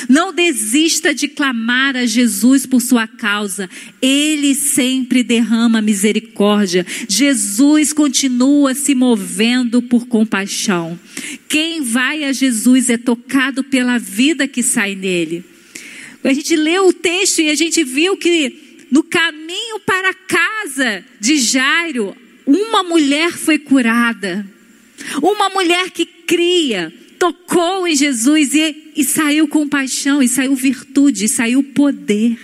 Não 0.09 0.33
desista 0.33 1.13
de 1.13 1.27
clamar 1.27 1.95
a 1.95 2.07
Jesus 2.07 2.65
por 2.65 2.81
sua 2.81 3.05
causa. 3.05 3.69
Ele 4.01 4.55
sempre 4.55 5.21
derrama 5.21 5.83
misericórdia. 5.83 6.83
Jesus 7.07 7.93
continua 7.93 8.73
se 8.73 8.95
movendo 8.95 9.83
por 9.83 10.07
compaixão. 10.07 10.97
Quem 11.47 11.81
vai 11.81 12.23
a 12.23 12.31
Jesus 12.31 12.89
é 12.89 12.97
tocado 12.97 13.63
pela 13.63 13.97
vida 13.97 14.47
que 14.47 14.63
sai 14.63 14.95
nele. 14.95 15.43
A 16.23 16.33
gente 16.33 16.55
leu 16.55 16.87
o 16.87 16.93
texto 16.93 17.41
e 17.41 17.49
a 17.49 17.55
gente 17.55 17.83
viu 17.83 18.17
que 18.17 18.85
no 18.91 19.03
caminho 19.03 19.79
para 19.85 20.09
a 20.09 20.13
casa 20.13 21.05
de 21.19 21.37
Jairo, 21.37 22.15
uma 22.45 22.83
mulher 22.83 23.31
foi 23.33 23.59
curada. 23.59 24.45
Uma 25.21 25.49
mulher 25.49 25.91
que 25.91 26.05
cria, 26.05 26.93
tocou 27.17 27.87
em 27.87 27.95
Jesus 27.95 28.53
e, 28.53 28.91
e 28.95 29.03
saiu 29.03 29.47
compaixão, 29.47 30.21
e 30.21 30.27
saiu 30.27 30.55
virtude, 30.55 31.25
e 31.25 31.29
saiu 31.29 31.63
poder. 31.63 32.37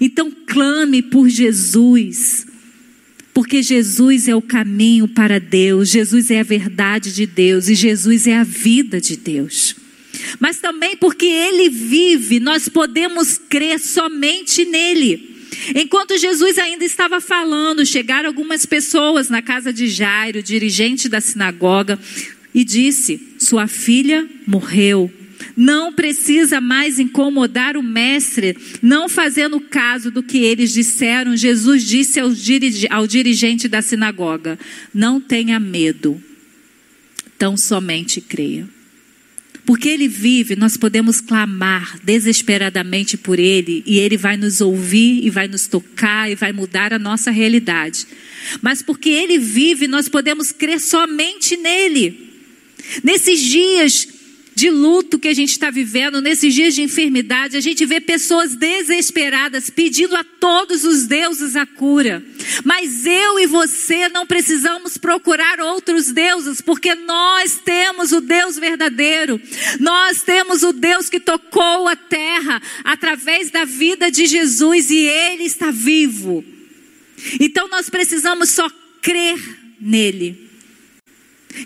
Então 0.00 0.30
clame 0.46 1.02
por 1.02 1.28
Jesus. 1.28 2.46
Porque 3.36 3.62
Jesus 3.62 4.26
é 4.26 4.34
o 4.34 4.40
caminho 4.40 5.06
para 5.06 5.38
Deus, 5.38 5.90
Jesus 5.90 6.30
é 6.30 6.40
a 6.40 6.42
verdade 6.42 7.14
de 7.14 7.26
Deus 7.26 7.68
e 7.68 7.74
Jesus 7.76 8.26
é 8.26 8.34
a 8.34 8.42
vida 8.42 8.98
de 8.98 9.16
Deus 9.16 9.76
mas 10.40 10.58
também 10.58 10.96
porque 10.96 11.26
Ele 11.26 11.68
vive, 11.68 12.40
nós 12.40 12.68
podemos 12.68 13.38
crer 13.38 13.78
somente 13.78 14.64
nele. 14.64 15.36
Enquanto 15.74 16.18
Jesus 16.18 16.58
ainda 16.58 16.84
estava 16.84 17.20
falando, 17.20 17.84
chegaram 17.84 18.28
algumas 18.28 18.66
pessoas 18.66 19.28
na 19.28 19.40
casa 19.40 19.72
de 19.72 19.88
Jairo, 19.88 20.42
dirigente 20.42 21.08
da 21.08 21.20
sinagoga, 21.20 21.98
e 22.54 22.64
disse: 22.64 23.20
Sua 23.38 23.66
filha 23.66 24.28
morreu. 24.46 25.10
Não 25.56 25.92
precisa 25.92 26.60
mais 26.60 26.98
incomodar 26.98 27.76
o 27.76 27.82
mestre, 27.82 28.56
não 28.82 29.08
fazendo 29.08 29.60
caso 29.60 30.10
do 30.10 30.22
que 30.22 30.38
eles 30.38 30.72
disseram. 30.72 31.36
Jesus 31.36 31.84
disse 31.84 32.20
ao, 32.20 32.30
dirige, 32.30 32.86
ao 32.90 33.06
dirigente 33.06 33.68
da 33.68 33.82
sinagoga: 33.82 34.58
Não 34.92 35.20
tenha 35.20 35.58
medo, 35.58 36.22
tão 37.38 37.56
somente 37.56 38.20
creia. 38.20 38.68
Porque 39.66 39.88
Ele 39.88 40.06
vive, 40.06 40.54
nós 40.54 40.76
podemos 40.76 41.20
clamar 41.20 41.98
desesperadamente 42.04 43.16
por 43.16 43.36
Ele 43.36 43.82
e 43.84 43.98
Ele 43.98 44.16
vai 44.16 44.36
nos 44.36 44.60
ouvir 44.60 45.26
e 45.26 45.28
vai 45.28 45.48
nos 45.48 45.66
tocar 45.66 46.30
e 46.30 46.36
vai 46.36 46.52
mudar 46.52 46.92
a 46.92 47.00
nossa 47.00 47.32
realidade. 47.32 48.06
Mas 48.62 48.80
porque 48.80 49.08
Ele 49.08 49.40
vive, 49.40 49.88
nós 49.88 50.08
podemos 50.08 50.52
crer 50.52 50.80
somente 50.80 51.56
nele. 51.56 52.30
Nesses 53.02 53.40
dias 53.40 54.06
de 54.56 54.70
luto 54.70 55.18
que 55.18 55.28
a 55.28 55.34
gente 55.34 55.50
está 55.50 55.70
vivendo, 55.70 56.22
nesses 56.22 56.54
dias 56.54 56.74
de 56.74 56.80
enfermidade, 56.80 57.58
a 57.58 57.60
gente 57.60 57.84
vê 57.84 58.00
pessoas 58.00 58.56
desesperadas 58.56 59.68
pedindo 59.68 60.16
a 60.16 60.24
todos 60.24 60.82
os 60.82 61.06
deuses 61.06 61.54
a 61.54 61.66
cura. 61.66 62.24
Mas 62.64 63.04
eu 63.04 63.38
e 63.38 63.46
você 63.46 64.08
não 64.08 64.26
precisamos 64.26 64.96
procurar 64.96 65.60
outros 65.60 66.10
deuses, 66.10 66.62
porque 66.62 66.94
nós 66.94 67.60
temos 67.62 68.12
o 68.12 68.20
Deus 68.22 68.58
verdadeiro. 68.58 69.38
Nós 69.78 70.22
temos 70.22 70.62
o 70.62 70.72
Deus 70.72 71.10
que 71.10 71.20
tocou 71.20 71.86
a 71.86 71.94
terra 71.94 72.62
através 72.82 73.50
da 73.50 73.66
vida 73.66 74.10
de 74.10 74.24
Jesus 74.24 74.90
e 74.90 75.00
ele 75.00 75.44
está 75.44 75.70
vivo. 75.70 76.42
Então 77.38 77.68
nós 77.68 77.90
precisamos 77.90 78.52
só 78.52 78.70
crer 79.02 79.38
nele. 79.78 80.45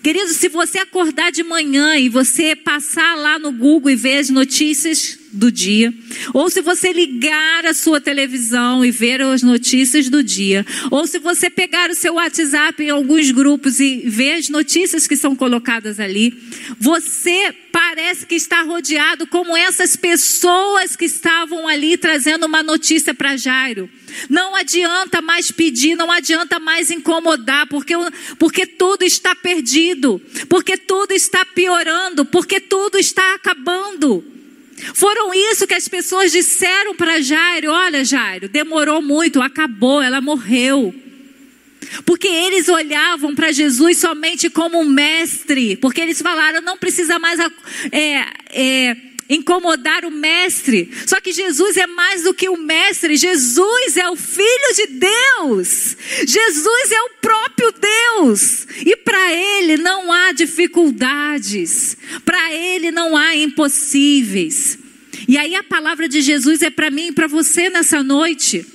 Querido, 0.02 0.32
se 0.32 0.48
você 0.48 0.78
acordar 0.78 1.30
de 1.32 1.42
manhã 1.42 1.96
e 1.96 2.08
você 2.08 2.54
passar 2.54 3.16
lá 3.16 3.38
no 3.38 3.52
Google 3.52 3.90
e 3.90 3.96
ver 3.96 4.18
as 4.18 4.30
notícias 4.30 5.19
do 5.32 5.50
dia, 5.50 5.92
ou 6.34 6.50
se 6.50 6.60
você 6.60 6.92
ligar 6.92 7.66
a 7.66 7.74
sua 7.74 8.00
televisão 8.00 8.84
e 8.84 8.90
ver 8.90 9.20
as 9.22 9.42
notícias 9.42 10.08
do 10.08 10.22
dia, 10.22 10.64
ou 10.90 11.06
se 11.06 11.18
você 11.18 11.48
pegar 11.48 11.90
o 11.90 11.94
seu 11.94 12.14
WhatsApp 12.14 12.82
em 12.82 12.90
alguns 12.90 13.30
grupos 13.30 13.80
e 13.80 14.02
ver 14.06 14.34
as 14.34 14.48
notícias 14.48 15.06
que 15.06 15.16
são 15.16 15.36
colocadas 15.36 16.00
ali, 16.00 16.36
você 16.78 17.54
parece 17.72 18.26
que 18.26 18.34
está 18.34 18.62
rodeado 18.62 19.26
como 19.26 19.56
essas 19.56 19.96
pessoas 19.96 20.96
que 20.96 21.04
estavam 21.04 21.66
ali 21.68 21.96
trazendo 21.96 22.46
uma 22.46 22.62
notícia 22.62 23.14
para 23.14 23.36
Jairo. 23.36 23.88
Não 24.28 24.56
adianta 24.56 25.22
mais 25.22 25.50
pedir, 25.50 25.94
não 25.94 26.10
adianta 26.10 26.58
mais 26.58 26.90
incomodar, 26.90 27.68
porque, 27.68 27.94
porque 28.38 28.66
tudo 28.66 29.04
está 29.04 29.34
perdido, 29.34 30.20
porque 30.48 30.76
tudo 30.76 31.12
está 31.12 31.44
piorando, 31.44 32.24
porque 32.24 32.60
tudo 32.60 32.98
está 32.98 33.34
acabando. 33.34 34.39
Foram 34.94 35.32
isso 35.34 35.66
que 35.66 35.74
as 35.74 35.88
pessoas 35.88 36.32
disseram 36.32 36.94
para 36.94 37.20
Jairo: 37.20 37.70
olha, 37.70 38.04
Jairo, 38.04 38.48
demorou 38.48 39.02
muito, 39.02 39.40
acabou, 39.40 40.02
ela 40.02 40.20
morreu. 40.20 40.94
Porque 42.04 42.28
eles 42.28 42.68
olhavam 42.68 43.34
para 43.34 43.52
Jesus 43.52 43.98
somente 43.98 44.48
como 44.48 44.78
um 44.80 44.84
mestre, 44.84 45.76
porque 45.76 46.00
eles 46.00 46.20
falaram: 46.20 46.60
não 46.60 46.76
precisa 46.76 47.18
mais. 47.18 47.40
É, 47.90 48.26
é, 48.50 48.96
incomodar 49.30 50.04
o 50.04 50.10
mestre. 50.10 50.90
Só 51.06 51.20
que 51.20 51.32
Jesus 51.32 51.76
é 51.76 51.86
mais 51.86 52.24
do 52.24 52.34
que 52.34 52.48
o 52.48 52.56
mestre, 52.56 53.16
Jesus 53.16 53.96
é 53.96 54.10
o 54.10 54.16
Filho 54.16 54.74
de 54.74 54.86
Deus. 54.88 55.96
Jesus 56.26 56.92
é 56.92 57.00
o 57.02 57.10
próprio 57.22 57.72
Deus. 57.72 58.66
E 58.84 58.96
para 58.96 59.32
ele 59.32 59.76
não 59.76 60.12
há 60.12 60.32
dificuldades, 60.32 61.96
para 62.24 62.52
ele 62.52 62.90
não 62.90 63.16
há 63.16 63.36
impossíveis. 63.36 64.78
E 65.28 65.38
aí 65.38 65.54
a 65.54 65.62
palavra 65.62 66.08
de 66.08 66.20
Jesus 66.20 66.60
é 66.62 66.70
para 66.70 66.90
mim 66.90 67.08
e 67.08 67.12
para 67.12 67.28
você 67.28 67.70
nessa 67.70 68.02
noite. 68.02 68.66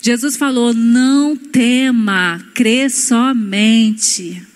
Jesus 0.00 0.36
falou: 0.36 0.74
não 0.74 1.34
tema, 1.34 2.44
crê 2.52 2.90
somente. 2.90 4.53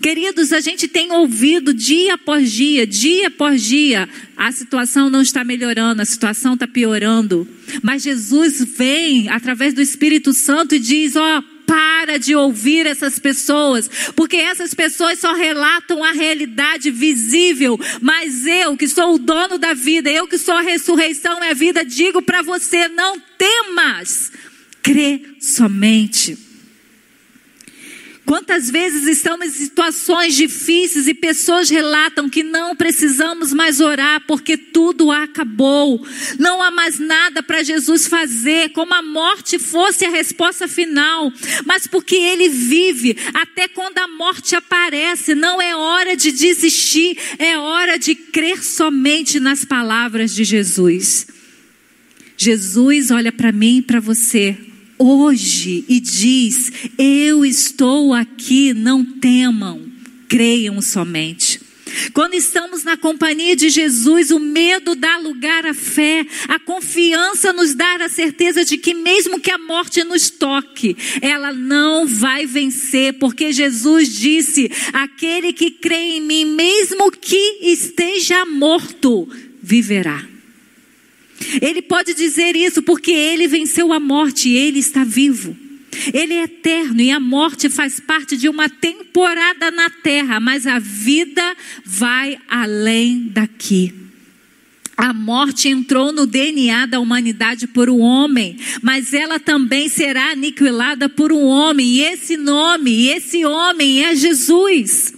Queridos, 0.00 0.52
a 0.52 0.60
gente 0.60 0.88
tem 0.88 1.12
ouvido 1.12 1.72
dia 1.72 2.14
após 2.14 2.50
dia, 2.50 2.86
dia 2.86 3.28
após 3.28 3.62
dia, 3.62 4.08
a 4.36 4.52
situação 4.52 5.10
não 5.10 5.22
está 5.22 5.44
melhorando, 5.44 6.02
a 6.02 6.04
situação 6.04 6.54
está 6.54 6.66
piorando. 6.66 7.46
Mas 7.82 8.02
Jesus 8.02 8.64
vem 8.76 9.28
através 9.28 9.74
do 9.74 9.82
Espírito 9.82 10.32
Santo 10.32 10.74
e 10.74 10.78
diz: 10.78 11.16
Ó, 11.16 11.38
oh, 11.38 11.42
para 11.70 12.18
de 12.18 12.34
ouvir 12.34 12.84
essas 12.84 13.20
pessoas, 13.20 13.88
porque 14.16 14.36
essas 14.36 14.74
pessoas 14.74 15.20
só 15.20 15.32
relatam 15.34 16.02
a 16.02 16.10
realidade 16.10 16.90
visível. 16.90 17.78
Mas 18.00 18.44
eu, 18.44 18.76
que 18.76 18.88
sou 18.88 19.14
o 19.14 19.18
dono 19.18 19.56
da 19.56 19.72
vida, 19.72 20.10
eu 20.10 20.26
que 20.26 20.36
sou 20.36 20.54
a 20.54 20.62
ressurreição 20.62 21.38
e 21.38 21.48
a 21.48 21.54
vida, 21.54 21.84
digo 21.84 22.20
para 22.22 22.42
você: 22.42 22.88
não 22.88 23.20
temas, 23.38 24.32
crê 24.82 25.22
somente. 25.40 26.49
Quantas 28.30 28.70
vezes 28.70 29.08
estamos 29.08 29.48
em 29.48 29.50
situações 29.50 30.36
difíceis 30.36 31.08
e 31.08 31.14
pessoas 31.14 31.68
relatam 31.68 32.30
que 32.30 32.44
não 32.44 32.76
precisamos 32.76 33.52
mais 33.52 33.80
orar 33.80 34.22
porque 34.24 34.56
tudo 34.56 35.10
acabou. 35.10 36.06
Não 36.38 36.62
há 36.62 36.70
mais 36.70 37.00
nada 37.00 37.42
para 37.42 37.64
Jesus 37.64 38.06
fazer, 38.06 38.68
como 38.68 38.94
a 38.94 39.02
morte 39.02 39.58
fosse 39.58 40.04
a 40.04 40.10
resposta 40.10 40.68
final. 40.68 41.32
Mas 41.66 41.88
porque 41.88 42.14
ele 42.14 42.48
vive, 42.48 43.16
até 43.34 43.66
quando 43.66 43.98
a 43.98 44.06
morte 44.06 44.54
aparece, 44.54 45.34
não 45.34 45.60
é 45.60 45.74
hora 45.74 46.16
de 46.16 46.30
desistir, 46.30 47.18
é 47.36 47.58
hora 47.58 47.98
de 47.98 48.14
crer 48.14 48.62
somente 48.62 49.40
nas 49.40 49.64
palavras 49.64 50.32
de 50.32 50.44
Jesus. 50.44 51.26
Jesus 52.36 53.10
olha 53.10 53.32
para 53.32 53.50
mim 53.50 53.78
e 53.78 53.82
para 53.82 53.98
você 53.98 54.69
hoje 55.00 55.84
e 55.88 55.98
diz: 55.98 56.70
Eu 56.98 57.44
estou 57.44 58.12
aqui, 58.12 58.74
não 58.74 59.02
temam, 59.04 59.80
creiam 60.28 60.80
somente. 60.82 61.58
Quando 62.12 62.34
estamos 62.34 62.84
na 62.84 62.96
companhia 62.96 63.56
de 63.56 63.68
Jesus, 63.68 64.30
o 64.30 64.38
medo 64.38 64.94
dá 64.94 65.18
lugar 65.18 65.66
à 65.66 65.74
fé, 65.74 66.24
a 66.46 66.58
confiança 66.58 67.52
nos 67.52 67.74
dá 67.74 67.96
a 67.96 68.08
certeza 68.08 68.64
de 68.64 68.78
que, 68.78 68.94
mesmo 68.94 69.40
que 69.40 69.50
a 69.50 69.58
morte 69.58 70.04
nos 70.04 70.30
toque, 70.30 70.96
ela 71.20 71.52
não 71.52 72.06
vai 72.06 72.46
vencer, 72.46 73.14
porque 73.14 73.52
Jesus 73.52 74.14
disse: 74.14 74.70
aquele 74.92 75.52
que 75.52 75.70
crê 75.70 76.16
em 76.16 76.20
mim, 76.20 76.44
mesmo 76.44 77.10
que 77.10 77.58
esteja 77.62 78.44
morto, 78.44 79.28
viverá. 79.60 80.29
Ele 81.60 81.80
pode 81.80 82.14
dizer 82.14 82.54
isso 82.54 82.82
porque 82.82 83.10
ele 83.10 83.48
venceu 83.48 83.92
a 83.92 84.00
morte 84.00 84.48
e 84.48 84.56
ele 84.56 84.78
está 84.78 85.04
vivo. 85.04 85.56
Ele 86.12 86.34
é 86.34 86.44
eterno 86.44 87.00
e 87.00 87.10
a 87.10 87.18
morte 87.18 87.68
faz 87.68 87.98
parte 87.98 88.36
de 88.36 88.48
uma 88.48 88.68
temporada 88.68 89.70
na 89.70 89.90
terra, 89.90 90.38
mas 90.38 90.66
a 90.66 90.78
vida 90.78 91.56
vai 91.84 92.38
além 92.48 93.28
daqui. 93.28 93.92
A 94.96 95.14
morte 95.14 95.66
entrou 95.66 96.12
no 96.12 96.26
DNA 96.26 96.84
da 96.84 97.00
humanidade 97.00 97.66
por 97.66 97.88
um 97.88 98.00
homem, 98.00 98.58
mas 98.82 99.14
ela 99.14 99.40
também 99.40 99.88
será 99.88 100.32
aniquilada 100.32 101.08
por 101.08 101.32
um 101.32 101.42
homem, 101.44 101.86
e 101.86 102.00
esse 102.02 102.36
nome, 102.36 103.08
esse 103.08 103.44
homem 103.46 104.04
é 104.04 104.14
Jesus. 104.14 105.14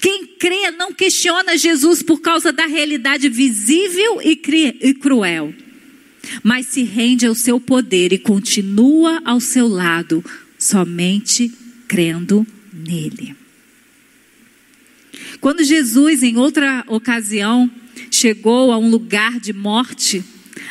Quem 0.00 0.26
crê 0.26 0.70
não 0.70 0.92
questiona 0.92 1.56
Jesus 1.56 2.02
por 2.02 2.20
causa 2.20 2.52
da 2.52 2.66
realidade 2.66 3.28
visível 3.28 4.20
e, 4.22 4.40
e 4.80 4.94
cruel, 4.94 5.54
mas 6.42 6.66
se 6.66 6.82
rende 6.82 7.26
ao 7.26 7.34
seu 7.34 7.60
poder 7.60 8.12
e 8.12 8.18
continua 8.18 9.20
ao 9.24 9.40
seu 9.40 9.68
lado, 9.68 10.24
somente 10.58 11.52
crendo 11.86 12.46
nele. 12.72 13.36
Quando 15.40 15.62
Jesus, 15.62 16.22
em 16.22 16.36
outra 16.36 16.84
ocasião, 16.86 17.70
chegou 18.10 18.72
a 18.72 18.78
um 18.78 18.88
lugar 18.90 19.38
de 19.38 19.52
morte, 19.52 20.24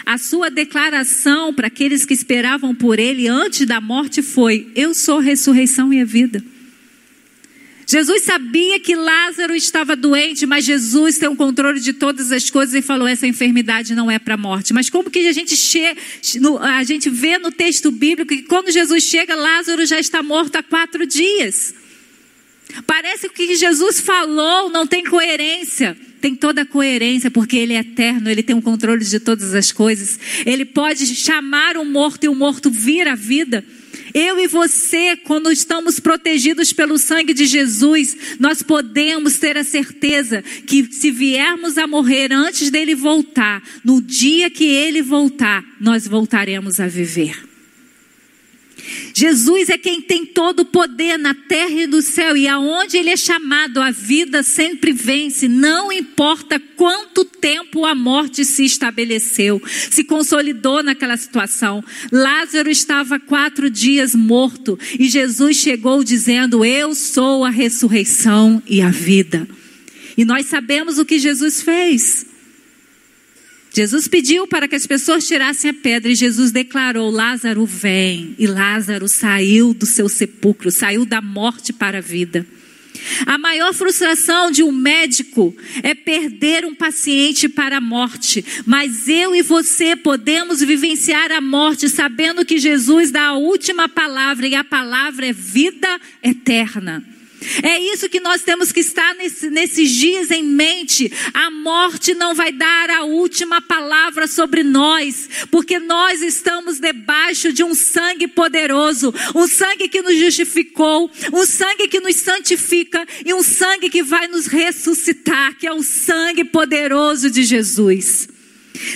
a 0.06 0.18
sua 0.18 0.50
declaração 0.50 1.54
para 1.54 1.68
aqueles 1.68 2.06
que 2.06 2.14
esperavam 2.14 2.74
por 2.74 3.00
ele 3.00 3.28
antes 3.28 3.66
da 3.66 3.80
morte 3.80 4.22
foi: 4.22 4.72
Eu 4.76 4.94
sou 4.94 5.20
a 5.20 5.22
ressurreição 5.22 5.94
e 5.94 6.02
a 6.02 6.06
vida. 6.06 6.44
Jesus 7.88 8.24
sabia 8.24 8.80
que 8.80 8.96
Lázaro 8.96 9.56
estava 9.56 9.96
doente, 9.96 10.46
mas 10.46 10.66
Jesus 10.66 11.18
tem 11.18 11.30
o 11.30 11.36
controle 11.36 11.80
de 11.80 11.94
todas 11.94 12.32
as 12.32 12.50
coisas 12.50 12.74
e 12.74 12.82
falou: 12.82 13.08
essa 13.08 13.28
enfermidade 13.28 13.94
não 13.94 14.10
é 14.10 14.18
para 14.18 14.34
a 14.34 14.38
morte. 14.38 14.74
Mas 14.74 14.90
como 14.90 15.12
que 15.12 15.28
a 15.28 15.32
gente, 15.32 15.56
che... 15.56 15.96
a 16.62 16.84
gente 16.84 17.10
vê 17.10 17.38
no 17.38 17.52
texto 17.52 17.92
bíblico 17.92 18.36
que 18.36 18.44
quando 18.44 18.72
Jesus 18.72 19.04
chega, 19.04 19.36
Lázaro 19.36 19.86
já 19.86 20.00
está 20.00 20.24
morto 20.24 20.56
há 20.56 20.64
quatro 20.64 21.06
dias. 21.06 21.74
Parece 22.88 23.30
que 23.30 23.44
o 23.44 23.48
que 23.48 23.56
Jesus 23.56 24.00
falou 24.00 24.70
não 24.70 24.88
tem 24.88 25.04
coerência. 25.04 25.96
Tem 26.20 26.34
toda 26.34 26.64
a 26.64 26.66
coerência, 26.66 27.30
porque 27.30 27.56
Ele 27.56 27.74
é 27.74 27.80
eterno, 27.80 28.30
Ele 28.30 28.42
tem 28.42 28.56
o 28.56 28.62
controle 28.62 29.06
de 29.06 29.20
todas 29.20 29.54
as 29.54 29.72
coisas. 29.72 30.20
Ele 30.44 30.66
pode 30.66 31.06
chamar 31.16 31.78
o 31.78 31.86
morto 31.86 32.24
e 32.24 32.28
o 32.28 32.34
morto 32.34 32.72
vir 32.72 33.08
à 33.08 33.14
vida. 33.14 33.64
Eu 34.18 34.40
e 34.40 34.48
você, 34.48 35.18
quando 35.18 35.52
estamos 35.52 36.00
protegidos 36.00 36.72
pelo 36.72 36.98
sangue 36.98 37.34
de 37.34 37.46
Jesus, 37.46 38.38
nós 38.40 38.62
podemos 38.62 39.38
ter 39.38 39.58
a 39.58 39.64
certeza 39.66 40.42
que 40.42 40.86
se 40.86 41.12
viermos 41.12 41.78
a 41.78 41.86
morrer 41.86 42.32
antes 42.32 42.70
dele 42.70 42.96
voltar, 42.96 43.62
no 43.84 44.02
dia 44.02 44.50
que 44.50 44.64
ele 44.64 45.02
voltar, 45.02 45.66
nós 45.82 46.08
voltaremos 46.08 46.80
a 46.80 46.88
viver. 46.88 47.55
Jesus 49.14 49.70
é 49.70 49.78
quem 49.78 50.02
tem 50.02 50.26
todo 50.26 50.62
o 50.62 50.66
poder 50.66 51.18
na 51.18 51.34
terra 51.34 51.84
e 51.84 51.88
no 51.88 52.02
céu, 52.02 52.36
e 52.36 52.48
aonde 52.48 52.98
ele 52.98 53.10
é 53.10 53.18
chamado, 53.18 53.82
a 53.82 53.92
vida 53.92 54.44
sempre 54.44 54.92
vence, 54.92 55.48
não 55.48 55.92
importa 55.92 56.60
quanto 56.76 57.24
tempo 57.24 57.86
a 57.86 57.96
morte 57.96 58.44
se 58.44 58.66
estabeleceu, 58.66 59.62
se 59.68 60.04
consolidou 60.04 60.84
naquela 60.84 61.18
situação. 61.18 61.84
Lázaro 62.12 62.70
estava 62.70 63.20
quatro 63.20 63.70
dias 63.70 64.14
morto, 64.14 64.78
e 65.00 65.08
Jesus 65.08 65.58
chegou 65.58 66.04
dizendo: 66.04 66.66
Eu 66.66 66.94
sou 66.94 67.46
a 67.46 67.50
ressurreição 67.50 68.62
e 68.68 68.82
a 68.82 68.90
vida. 68.90 69.48
E 70.18 70.24
nós 70.24 70.46
sabemos 70.46 70.98
o 70.98 71.06
que 71.06 71.20
Jesus 71.20 71.62
fez. 71.62 72.35
Jesus 73.76 74.08
pediu 74.08 74.48
para 74.48 74.70
que 74.70 74.76
as 74.76 74.88
pessoas 74.88 75.28
tirassem 75.28 75.70
a 75.70 75.74
pedra 75.74 76.10
e 76.10 76.16
Jesus 76.16 76.50
declarou: 76.50 77.12
Lázaro 77.12 77.66
vem. 77.66 78.34
E 78.40 78.48
Lázaro 78.48 79.06
saiu 79.10 79.74
do 79.74 79.86
seu 79.86 80.08
sepulcro, 80.08 80.72
saiu 80.72 81.06
da 81.06 81.22
morte 81.22 81.74
para 81.74 81.98
a 81.98 82.02
vida. 82.02 82.48
A 83.26 83.38
maior 83.38 83.74
frustração 83.74 84.50
de 84.50 84.64
um 84.64 84.72
médico 84.72 85.54
é 85.84 85.94
perder 85.94 86.64
um 86.64 86.74
paciente 86.74 87.50
para 87.50 87.78
a 87.78 87.82
morte, 87.82 88.44
mas 88.66 89.10
eu 89.10 89.36
e 89.36 89.42
você 89.42 89.94
podemos 89.94 90.62
vivenciar 90.62 91.30
a 91.34 91.42
morte 91.42 91.90
sabendo 91.90 92.46
que 92.46 92.58
Jesus 92.58 93.12
dá 93.12 93.28
a 93.28 93.38
última 93.38 93.90
palavra 93.90 94.48
e 94.48 94.56
a 94.56 94.64
palavra 94.64 95.28
é 95.28 95.34
vida 95.34 96.00
eterna. 96.24 97.15
É 97.64 97.80
isso 97.80 98.10
que 98.10 98.20
nós 98.20 98.42
temos 98.42 98.72
que 98.72 98.80
estar 98.80 99.14
nesse, 99.16 99.50
nesses 99.50 99.90
dias 99.90 100.32
em 100.32 100.44
mente. 100.44 101.12
A 101.34 101.50
morte 101.50 102.14
não 102.14 102.34
vai 102.34 102.52
dar 102.52 102.90
a 102.90 103.04
última 103.04 103.62
palavra 103.62 104.28
sobre 104.28 104.64
nós, 104.64 105.30
porque 105.52 105.80
nós 105.80 106.22
estamos 106.22 106.80
debaixo 106.80 107.52
de 107.52 107.64
um 107.64 107.74
sangue 107.74 108.28
poderoso, 108.28 109.14
um 109.34 109.48
sangue 109.48 109.88
que 109.88 110.02
nos 110.02 110.18
justificou, 110.18 111.10
um 111.34 111.46
sangue 111.46 111.88
que 111.88 112.00
nos 112.00 112.16
santifica 112.16 113.06
e 113.26 113.34
um 113.34 113.44
sangue 113.44 113.90
que 113.90 114.04
vai 114.04 114.28
nos 114.28 114.48
ressuscitar, 114.48 115.58
que 115.58 115.68
é 115.68 115.74
o 115.74 115.84
sangue 115.84 116.44
poderoso 116.44 117.30
de 117.30 117.44
Jesus. 117.44 118.28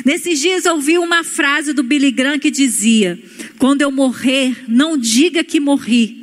Nesses 0.06 0.40
dias 0.40 0.66
ouvi 0.66 0.98
uma 0.98 1.24
frase 1.24 1.74
do 1.74 1.84
Billy 1.84 2.12
Graham 2.12 2.40
que 2.40 2.52
dizia: 2.52 3.20
Quando 3.58 3.82
eu 3.82 3.92
morrer, 3.92 4.66
não 4.68 4.98
diga 4.98 5.44
que 5.44 5.60
morri, 5.60 6.19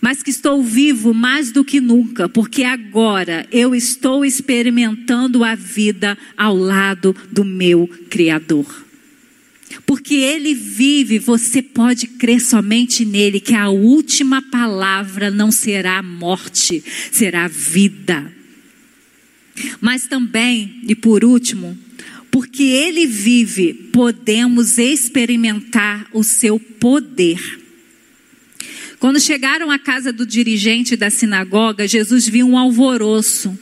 mas 0.00 0.22
que 0.22 0.30
estou 0.30 0.62
vivo 0.62 1.12
mais 1.12 1.50
do 1.50 1.64
que 1.64 1.80
nunca, 1.80 2.28
porque 2.28 2.62
agora 2.62 3.46
eu 3.50 3.74
estou 3.74 4.24
experimentando 4.24 5.42
a 5.42 5.54
vida 5.54 6.16
ao 6.36 6.56
lado 6.56 7.14
do 7.30 7.44
meu 7.44 7.88
Criador. 8.08 8.86
Porque 9.84 10.14
Ele 10.14 10.54
vive, 10.54 11.18
você 11.18 11.62
pode 11.62 12.06
crer 12.06 12.40
somente 12.40 13.04
nele, 13.04 13.40
que 13.40 13.54
a 13.54 13.68
última 13.68 14.40
palavra 14.42 15.30
não 15.30 15.50
será 15.50 16.02
morte, 16.02 16.82
será 17.10 17.48
vida. 17.48 18.32
Mas 19.80 20.06
também, 20.06 20.80
e 20.86 20.94
por 20.94 21.24
último, 21.24 21.76
porque 22.30 22.62
Ele 22.62 23.06
vive, 23.06 23.74
podemos 23.74 24.78
experimentar 24.78 26.06
o 26.12 26.22
seu 26.22 26.60
poder. 26.60 27.67
Quando 28.98 29.20
chegaram 29.20 29.70
à 29.70 29.78
casa 29.78 30.12
do 30.12 30.26
dirigente 30.26 30.96
da 30.96 31.08
sinagoga, 31.08 31.86
Jesus 31.86 32.26
viu 32.26 32.48
um 32.48 32.58
alvoroço, 32.58 33.56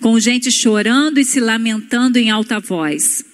com 0.00 0.18
gente 0.18 0.50
chorando 0.50 1.18
e 1.18 1.24
se 1.24 1.40
lamentando 1.40 2.18
em 2.18 2.30
alta 2.30 2.58
voz. 2.58 3.24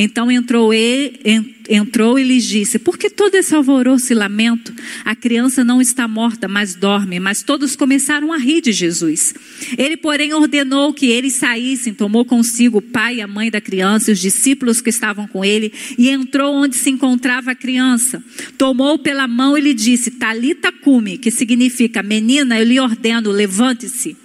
Então 0.00 0.30
entrou, 0.30 0.72
ele, 0.72 1.56
entrou 1.68 2.20
e 2.20 2.22
lhes 2.22 2.44
disse: 2.44 2.78
Por 2.78 2.96
que 2.96 3.10
todo 3.10 3.34
esse 3.34 3.52
alvoroço 3.52 4.12
e 4.12 4.14
lamento? 4.14 4.72
A 5.04 5.16
criança 5.16 5.64
não 5.64 5.80
está 5.80 6.06
morta, 6.06 6.46
mas 6.46 6.76
dorme. 6.76 7.18
Mas 7.18 7.42
todos 7.42 7.74
começaram 7.74 8.32
a 8.32 8.36
rir 8.36 8.60
de 8.60 8.70
Jesus. 8.70 9.34
Ele, 9.76 9.96
porém, 9.96 10.32
ordenou 10.32 10.94
que 10.94 11.06
eles 11.06 11.32
saíssem, 11.32 11.92
tomou 11.92 12.24
consigo 12.24 12.78
o 12.78 12.82
pai 12.82 13.16
e 13.16 13.20
a 13.20 13.26
mãe 13.26 13.50
da 13.50 13.60
criança 13.60 14.10
e 14.10 14.14
os 14.14 14.20
discípulos 14.20 14.80
que 14.80 14.88
estavam 14.88 15.26
com 15.26 15.44
ele 15.44 15.72
e 15.98 16.08
entrou 16.08 16.54
onde 16.54 16.76
se 16.76 16.90
encontrava 16.90 17.50
a 17.50 17.56
criança. 17.56 18.22
Tomou 18.56 19.00
pela 19.00 19.26
mão 19.26 19.58
e 19.58 19.60
lhe 19.60 19.74
disse: 19.74 20.12
Talita 20.12 20.70
cume, 20.70 21.18
que 21.18 21.32
significa 21.32 22.04
menina, 22.04 22.56
eu 22.56 22.64
lhe 22.64 22.78
ordeno, 22.78 23.32
levante-se. 23.32 24.16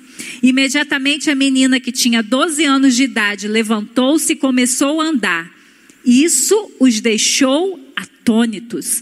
Imediatamente 0.43 1.31
a 1.31 1.35
menina 1.35 1.79
que 1.79 1.91
tinha 1.91 2.21
12 2.21 2.63
anos 2.63 2.95
de 2.95 3.05
idade 3.05 3.47
levantou-se 3.47 4.33
e 4.33 4.35
começou 4.35 5.01
a 5.01 5.05
andar. 5.05 5.62
Isso 6.05 6.71
os 6.79 6.99
deixou 6.99 7.79
atônitos. 7.95 9.01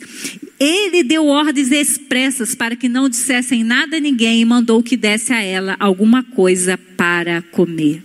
Ele 0.59 1.03
deu 1.03 1.25
ordens 1.25 1.71
expressas 1.71 2.53
para 2.53 2.75
que 2.75 2.87
não 2.87 3.09
dissessem 3.09 3.63
nada 3.63 3.97
a 3.97 3.99
ninguém 3.99 4.41
e 4.41 4.45
mandou 4.45 4.83
que 4.83 4.95
desse 4.95 5.33
a 5.33 5.41
ela 5.41 5.75
alguma 5.79 6.23
coisa 6.23 6.77
para 6.77 7.41
comer. 7.41 8.03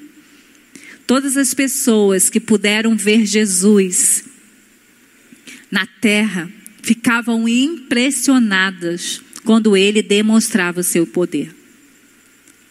Todas 1.07 1.37
as 1.37 1.53
pessoas 1.53 2.31
que 2.31 2.41
puderam 2.41 2.97
ver 2.97 3.27
Jesus 3.27 4.25
na 5.71 5.87
terra 5.87 6.51
ficavam 6.83 7.49
impressionadas 7.49 9.21
quando 9.45 9.77
ele 9.77 10.03
demonstrava 10.03 10.81
o 10.81 10.85
seu 10.85 11.07
poder. 11.07 11.55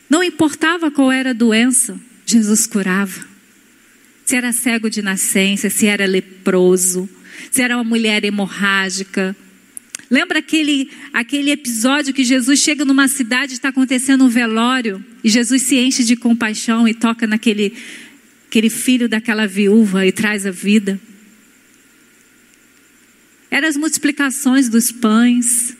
Não 0.09 0.23
importava 0.23 0.91
qual 0.91 1.11
era 1.11 1.29
a 1.29 1.33
doença, 1.33 1.99
Jesus 2.25 2.67
curava. 2.67 3.34
Se 4.25 4.35
era 4.35 4.51
cego 4.51 4.89
de 4.89 5.03
nascença, 5.03 5.69
se 5.69 5.85
era 5.85 6.05
leproso, 6.07 7.07
se 7.51 7.61
era 7.61 7.77
uma 7.77 7.83
mulher 7.83 8.25
hemorrágica. 8.25 9.35
Lembra 10.09 10.39
aquele, 10.39 10.89
aquele 11.13 11.51
episódio 11.51 12.13
que 12.13 12.23
Jesus 12.23 12.59
chega 12.59 12.83
numa 12.83 13.07
cidade 13.07 13.53
está 13.53 13.69
acontecendo 13.69 14.25
um 14.25 14.29
velório 14.29 15.03
e 15.23 15.29
Jesus 15.29 15.61
se 15.61 15.77
enche 15.77 16.03
de 16.03 16.15
compaixão 16.15 16.87
e 16.87 16.93
toca 16.93 17.27
naquele 17.27 17.73
aquele 18.47 18.69
filho 18.69 19.09
daquela 19.09 19.45
viúva 19.45 20.05
e 20.05 20.11
traz 20.11 20.45
a 20.45 20.51
vida? 20.51 20.99
Eram 23.51 23.67
as 23.67 23.75
multiplicações 23.75 24.69
dos 24.69 24.91
pães, 24.91 25.75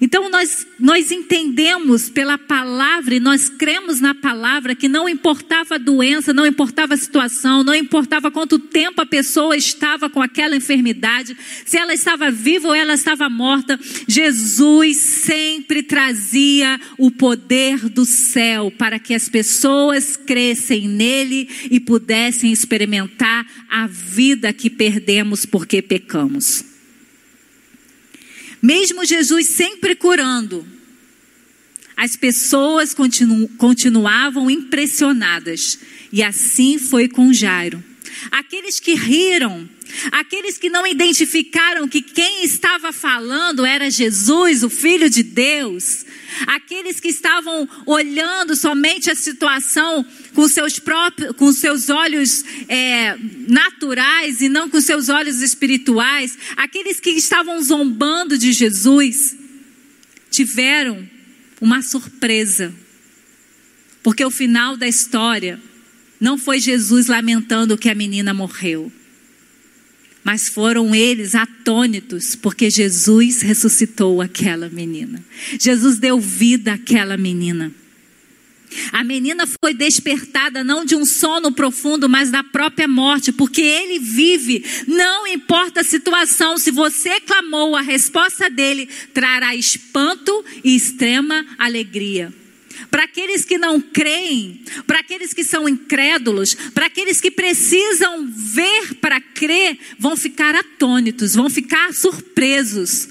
então 0.00 0.28
nós, 0.30 0.66
nós 0.78 1.10
entendemos 1.10 2.08
pela 2.08 2.36
palavra 2.36 3.14
e 3.14 3.20
nós 3.20 3.48
cremos 3.48 4.00
na 4.00 4.14
palavra 4.14 4.74
que 4.74 4.88
não 4.88 5.08
importava 5.08 5.76
a 5.76 5.78
doença, 5.78 6.32
não 6.32 6.46
importava 6.46 6.94
a 6.94 6.96
situação, 6.96 7.64
não 7.64 7.74
importava 7.74 8.30
quanto 8.30 8.58
tempo 8.58 9.00
a 9.00 9.06
pessoa 9.06 9.56
estava 9.56 10.10
com 10.10 10.20
aquela 10.20 10.56
enfermidade, 10.56 11.36
se 11.64 11.76
ela 11.76 11.94
estava 11.94 12.30
viva 12.30 12.68
ou 12.68 12.74
ela 12.74 12.94
estava 12.94 13.28
morta, 13.28 13.78
Jesus 14.06 14.98
sempre 14.98 15.82
trazia 15.82 16.80
o 16.98 17.10
poder 17.10 17.88
do 17.88 18.04
céu 18.04 18.70
para 18.70 18.98
que 18.98 19.14
as 19.14 19.28
pessoas 19.28 20.16
crescem 20.16 20.88
nele 20.88 21.48
e 21.70 21.80
pudessem 21.80 22.52
experimentar 22.52 23.46
a 23.68 23.86
vida 23.86 24.52
que 24.52 24.68
perdemos 24.68 25.46
porque 25.46 25.80
pecamos. 25.80 26.75
Mesmo 28.62 29.04
Jesus 29.04 29.46
sempre 29.48 29.94
curando, 29.94 30.66
as 31.96 32.14
pessoas 32.14 32.92
continu 32.92 33.48
continuavam 33.56 34.50
impressionadas. 34.50 35.78
E 36.12 36.22
assim 36.22 36.78
foi 36.78 37.08
com 37.08 37.32
Jairo. 37.32 37.82
Aqueles 38.30 38.80
que 38.80 38.94
riram, 38.94 39.68
aqueles 40.12 40.58
que 40.58 40.68
não 40.68 40.86
identificaram 40.86 41.88
que 41.88 42.02
quem 42.02 42.44
estava 42.44 42.92
falando 42.92 43.64
era 43.64 43.90
Jesus, 43.90 44.62
o 44.62 44.70
Filho 44.70 45.08
de 45.08 45.22
Deus, 45.22 46.04
aqueles 46.46 47.00
que 47.00 47.08
estavam 47.08 47.68
olhando 47.86 48.56
somente 48.56 49.10
a 49.10 49.14
situação 49.14 50.04
com 50.34 50.48
seus 50.48 50.78
próprios, 50.78 51.34
com 51.36 51.52
seus 51.52 51.88
olhos 51.88 52.44
é, 52.68 53.16
naturais 53.48 54.40
e 54.40 54.48
não 54.48 54.68
com 54.68 54.80
seus 54.80 55.08
olhos 55.08 55.40
espirituais, 55.40 56.36
aqueles 56.56 57.00
que 57.00 57.10
estavam 57.10 57.62
zombando 57.62 58.36
de 58.36 58.52
Jesus, 58.52 59.36
tiveram 60.30 61.08
uma 61.60 61.82
surpresa, 61.82 62.74
porque 64.02 64.24
o 64.24 64.30
final 64.30 64.76
da 64.76 64.86
história 64.86 65.60
não 66.20 66.38
foi 66.38 66.58
Jesus 66.58 67.06
lamentando 67.06 67.78
que 67.78 67.88
a 67.88 67.94
menina 67.94 68.32
morreu 68.32 68.92
mas 70.26 70.48
foram 70.48 70.92
eles 70.92 71.36
atônitos, 71.36 72.34
porque 72.34 72.68
Jesus 72.68 73.42
ressuscitou 73.42 74.20
aquela 74.20 74.68
menina. 74.68 75.24
Jesus 75.56 75.98
deu 75.98 76.18
vida 76.18 76.72
àquela 76.72 77.16
menina. 77.16 77.72
A 78.90 79.04
menina 79.04 79.44
foi 79.62 79.72
despertada 79.72 80.64
não 80.64 80.84
de 80.84 80.96
um 80.96 81.06
sono 81.06 81.52
profundo, 81.52 82.08
mas 82.08 82.28
da 82.28 82.42
própria 82.42 82.88
morte, 82.88 83.30
porque 83.30 83.62
ele 83.62 84.00
vive. 84.00 84.64
Não 84.88 85.28
importa 85.28 85.82
a 85.82 85.84
situação, 85.84 86.58
se 86.58 86.72
você 86.72 87.20
clamou, 87.20 87.76
a 87.76 87.80
resposta 87.80 88.50
dele 88.50 88.88
trará 89.14 89.54
espanto 89.54 90.44
e 90.64 90.74
extrema 90.74 91.46
alegria 91.56 92.34
para 92.90 93.04
aqueles 93.04 93.44
que 93.44 93.58
não 93.58 93.80
creem, 93.80 94.62
para 94.86 95.00
aqueles 95.00 95.32
que 95.32 95.44
são 95.44 95.68
incrédulos, 95.68 96.54
para 96.74 96.86
aqueles 96.86 97.20
que 97.20 97.30
precisam 97.30 98.26
ver 98.30 98.94
para 98.94 99.20
crer, 99.20 99.78
vão 99.98 100.16
ficar 100.16 100.54
atônitos, 100.54 101.34
vão 101.34 101.50
ficar 101.50 101.92
surpresos. 101.92 103.08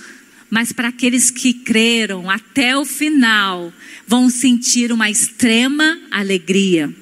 Mas 0.49 0.71
para 0.71 0.89
aqueles 0.89 1.31
que 1.31 1.53
creram 1.53 2.29
até 2.29 2.77
o 2.77 2.85
final, 2.85 3.73
vão 4.07 4.29
sentir 4.29 4.91
uma 4.91 5.09
extrema 5.09 5.99
alegria. 6.11 6.93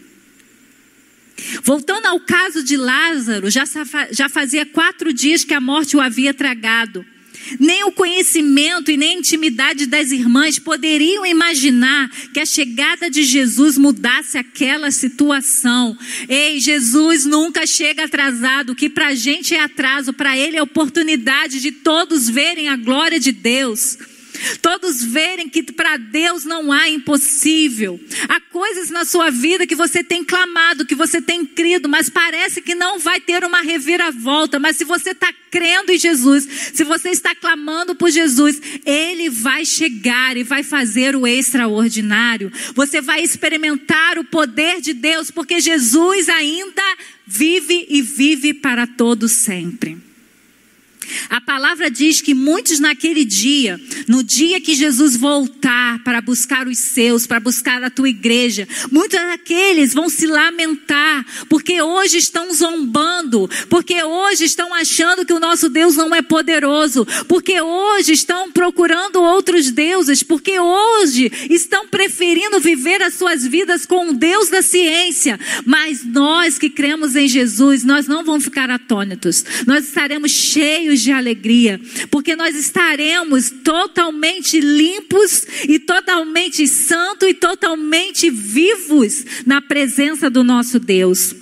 Voltando 1.63 2.05
ao 2.05 2.19
caso 2.19 2.63
de 2.63 2.77
Lázaro, 2.77 3.49
já, 3.49 3.63
já 4.11 4.29
fazia 4.29 4.65
quatro 4.65 5.11
dias 5.13 5.43
que 5.43 5.53
a 5.53 5.59
morte 5.59 5.97
o 5.97 6.01
havia 6.01 6.33
tragado. 6.33 7.05
Nem 7.59 7.83
o 7.83 7.91
conhecimento 7.91 8.91
e 8.91 8.97
nem 8.97 9.15
a 9.15 9.19
intimidade 9.19 9.85
das 9.85 10.11
irmãs 10.11 10.59
poderiam 10.59 11.25
imaginar 11.25 12.09
que 12.33 12.39
a 12.39 12.45
chegada 12.45 13.09
de 13.09 13.23
Jesus 13.23 13.77
mudasse 13.77 14.37
aquela 14.37 14.91
situação. 14.91 15.97
Ei, 16.27 16.59
Jesus 16.59 17.25
nunca 17.25 17.65
chega 17.65 18.05
atrasado. 18.05 18.71
O 18.71 18.75
que 18.75 18.89
para 18.89 19.07
a 19.07 19.15
gente 19.15 19.53
é 19.53 19.61
atraso, 19.61 20.13
para 20.13 20.37
ele 20.37 20.57
é 20.57 20.63
oportunidade 20.63 21.59
de 21.59 21.71
todos 21.71 22.29
verem 22.29 22.69
a 22.69 22.75
glória 22.75 23.19
de 23.19 23.31
Deus. 23.31 23.97
Todos 24.61 25.03
verem 25.03 25.49
que 25.49 25.63
para 25.63 25.97
Deus 25.97 26.43
não 26.45 26.71
há 26.71 26.89
impossível. 26.89 27.99
Há 28.27 28.39
coisas 28.39 28.89
na 28.89 29.05
sua 29.05 29.29
vida 29.29 29.67
que 29.67 29.75
você 29.75 30.03
tem 30.03 30.23
clamado, 30.23 30.85
que 30.85 30.95
você 30.95 31.21
tem 31.21 31.45
crido, 31.45 31.87
mas 31.87 32.09
parece 32.09 32.61
que 32.61 32.75
não 32.75 32.99
vai 32.99 33.19
ter 33.19 33.43
uma 33.43 33.61
reviravolta. 33.61 34.59
Mas 34.59 34.77
se 34.77 34.83
você 34.83 35.11
está 35.11 35.33
crendo 35.51 35.91
em 35.91 35.99
Jesus, 35.99 36.47
se 36.73 36.83
você 36.83 37.09
está 37.09 37.35
clamando 37.35 37.95
por 37.95 38.09
Jesus, 38.09 38.61
Ele 38.85 39.29
vai 39.29 39.65
chegar 39.65 40.35
e 40.35 40.43
vai 40.43 40.63
fazer 40.63 41.15
o 41.15 41.27
extraordinário. 41.27 42.51
Você 42.73 43.01
vai 43.01 43.21
experimentar 43.21 44.17
o 44.17 44.23
poder 44.23 44.81
de 44.81 44.93
Deus, 44.93 45.29
porque 45.29 45.59
Jesus 45.59 46.29
ainda 46.29 46.83
vive 47.25 47.85
e 47.89 48.01
vive 48.01 48.53
para 48.53 48.87
todos 48.87 49.31
sempre. 49.33 50.12
A 51.29 51.41
palavra 51.41 51.89
diz 51.89 52.21
que 52.21 52.33
muitos 52.33 52.79
naquele 52.79 53.25
dia, 53.25 53.79
no 54.07 54.23
dia 54.23 54.61
que 54.61 54.75
Jesus 54.75 55.15
voltar 55.15 56.03
para 56.03 56.21
buscar 56.21 56.67
os 56.67 56.77
seus, 56.77 57.25
para 57.25 57.39
buscar 57.39 57.83
a 57.83 57.89
tua 57.89 58.09
igreja, 58.09 58.67
muitos 58.91 59.19
daqueles 59.19 59.93
vão 59.93 60.09
se 60.09 60.25
lamentar, 60.27 61.25
porque 61.49 61.81
hoje 61.81 62.17
estão 62.17 62.53
zombando, 62.53 63.49
porque 63.69 64.03
hoje 64.03 64.45
estão 64.45 64.73
achando 64.73 65.25
que 65.25 65.33
o 65.33 65.39
nosso 65.39 65.69
Deus 65.69 65.95
não 65.95 66.13
é 66.13 66.21
poderoso, 66.21 67.05
porque 67.27 67.61
hoje 67.61 68.13
estão 68.13 68.51
procurando 68.51 69.21
outros 69.21 69.71
deuses, 69.71 70.23
porque 70.23 70.59
hoje 70.59 71.31
estão 71.49 71.87
preferindo 71.87 72.59
viver 72.59 73.01
as 73.01 73.15
suas 73.15 73.45
vidas 73.45 73.85
com 73.85 74.09
o 74.09 74.13
Deus 74.13 74.49
da 74.49 74.61
ciência. 74.61 75.39
Mas 75.65 76.03
nós 76.03 76.57
que 76.57 76.69
cremos 76.69 77.15
em 77.15 77.27
Jesus, 77.27 77.83
nós 77.83 78.07
não 78.07 78.23
vamos 78.23 78.43
ficar 78.43 78.69
atônitos, 78.69 79.43
nós 79.65 79.85
estaremos 79.85 80.31
cheios 80.31 81.01
de 81.03 81.11
alegria, 81.11 81.79
porque 82.09 82.35
nós 82.35 82.55
estaremos 82.55 83.51
totalmente 83.63 84.59
limpos 84.59 85.45
e 85.67 85.79
totalmente 85.79 86.67
santos 86.67 87.29
e 87.29 87.33
totalmente 87.33 88.29
vivos 88.29 89.25
na 89.45 89.61
presença 89.61 90.29
do 90.29 90.43
nosso 90.43 90.79
Deus. 90.79 91.35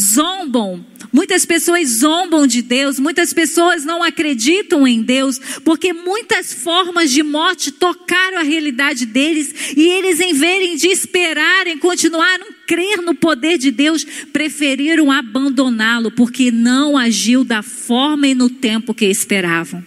Zombam 0.00 0.84
Muitas 1.12 1.44
pessoas 1.44 1.88
zombam 1.90 2.46
de 2.46 2.62
Deus, 2.62 2.98
muitas 2.98 3.34
pessoas 3.34 3.84
não 3.84 4.02
acreditam 4.02 4.88
em 4.88 5.02
Deus, 5.02 5.38
porque 5.62 5.92
muitas 5.92 6.54
formas 6.54 7.10
de 7.10 7.22
morte 7.22 7.70
tocaram 7.70 8.38
a 8.38 8.42
realidade 8.42 9.04
deles 9.04 9.74
e 9.76 9.86
eles, 9.86 10.20
em 10.20 10.32
verem 10.32 10.74
de 10.74 10.88
esperarem, 10.88 11.76
continuaram 11.76 12.46
crer 12.72 13.02
no 13.02 13.14
poder 13.14 13.58
de 13.58 13.70
Deus, 13.70 14.02
preferiram 14.32 15.12
abandoná-lo, 15.12 16.10
porque 16.10 16.50
não 16.50 16.96
agiu 16.96 17.44
da 17.44 17.62
forma 17.62 18.26
e 18.26 18.34
no 18.34 18.48
tempo 18.48 18.94
que 18.94 19.04
esperavam. 19.04 19.84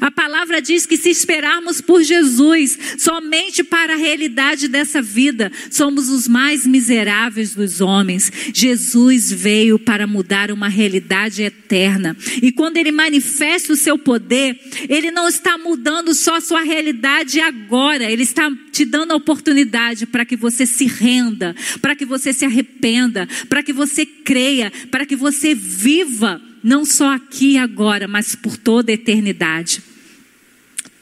A 0.00 0.10
palavra 0.10 0.60
diz 0.60 0.86
que 0.86 0.96
se 0.96 1.10
esperarmos 1.10 1.80
por 1.80 2.02
Jesus 2.02 2.78
somente 2.98 3.62
para 3.62 3.94
a 3.94 3.96
realidade 3.96 4.68
dessa 4.68 5.00
vida, 5.00 5.50
somos 5.70 6.08
os 6.08 6.26
mais 6.28 6.66
miseráveis 6.66 7.54
dos 7.54 7.80
homens. 7.80 8.30
Jesus 8.52 9.32
veio 9.32 9.78
para 9.78 10.06
mudar 10.06 10.50
uma 10.50 10.68
realidade 10.68 11.42
eterna. 11.42 12.16
E 12.42 12.52
quando 12.52 12.76
ele 12.76 12.92
manifesta 12.92 13.72
o 13.72 13.76
seu 13.76 13.98
poder, 13.98 14.58
ele 14.88 15.10
não 15.10 15.28
está 15.28 15.56
mudando 15.58 16.14
só 16.14 16.40
sua 16.40 16.62
realidade 16.62 17.40
agora, 17.40 18.10
ele 18.10 18.22
está 18.22 18.50
te 18.72 18.84
dando 18.84 19.12
a 19.12 19.16
oportunidade 19.16 20.06
para 20.06 20.24
que 20.24 20.36
você 20.36 20.66
se 20.66 20.86
renda, 20.86 21.54
para 21.80 21.96
que 21.96 22.04
você 22.04 22.32
se 22.32 22.44
arrependa, 22.44 23.28
para 23.48 23.62
que 23.62 23.72
você 23.72 24.06
creia, 24.06 24.72
para 24.90 25.06
que 25.06 25.16
você 25.16 25.54
viva 25.54 26.40
não 26.68 26.84
só 26.84 27.14
aqui 27.14 27.52
e 27.52 27.58
agora, 27.58 28.06
mas 28.06 28.34
por 28.34 28.58
toda 28.58 28.92
a 28.92 28.94
eternidade. 28.94 29.82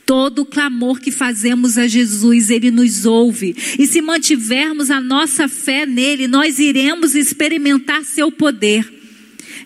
Todo 0.06 0.46
clamor 0.46 1.00
que 1.00 1.10
fazemos 1.10 1.76
a 1.76 1.88
Jesus, 1.88 2.48
Ele 2.48 2.70
nos 2.70 3.04
ouve. 3.04 3.56
E 3.76 3.84
se 3.88 4.00
mantivermos 4.00 4.92
a 4.92 5.00
nossa 5.00 5.48
fé 5.48 5.84
nele, 5.84 6.28
nós 6.28 6.60
iremos 6.60 7.16
experimentar 7.16 8.04
seu 8.04 8.30
poder. 8.30 8.88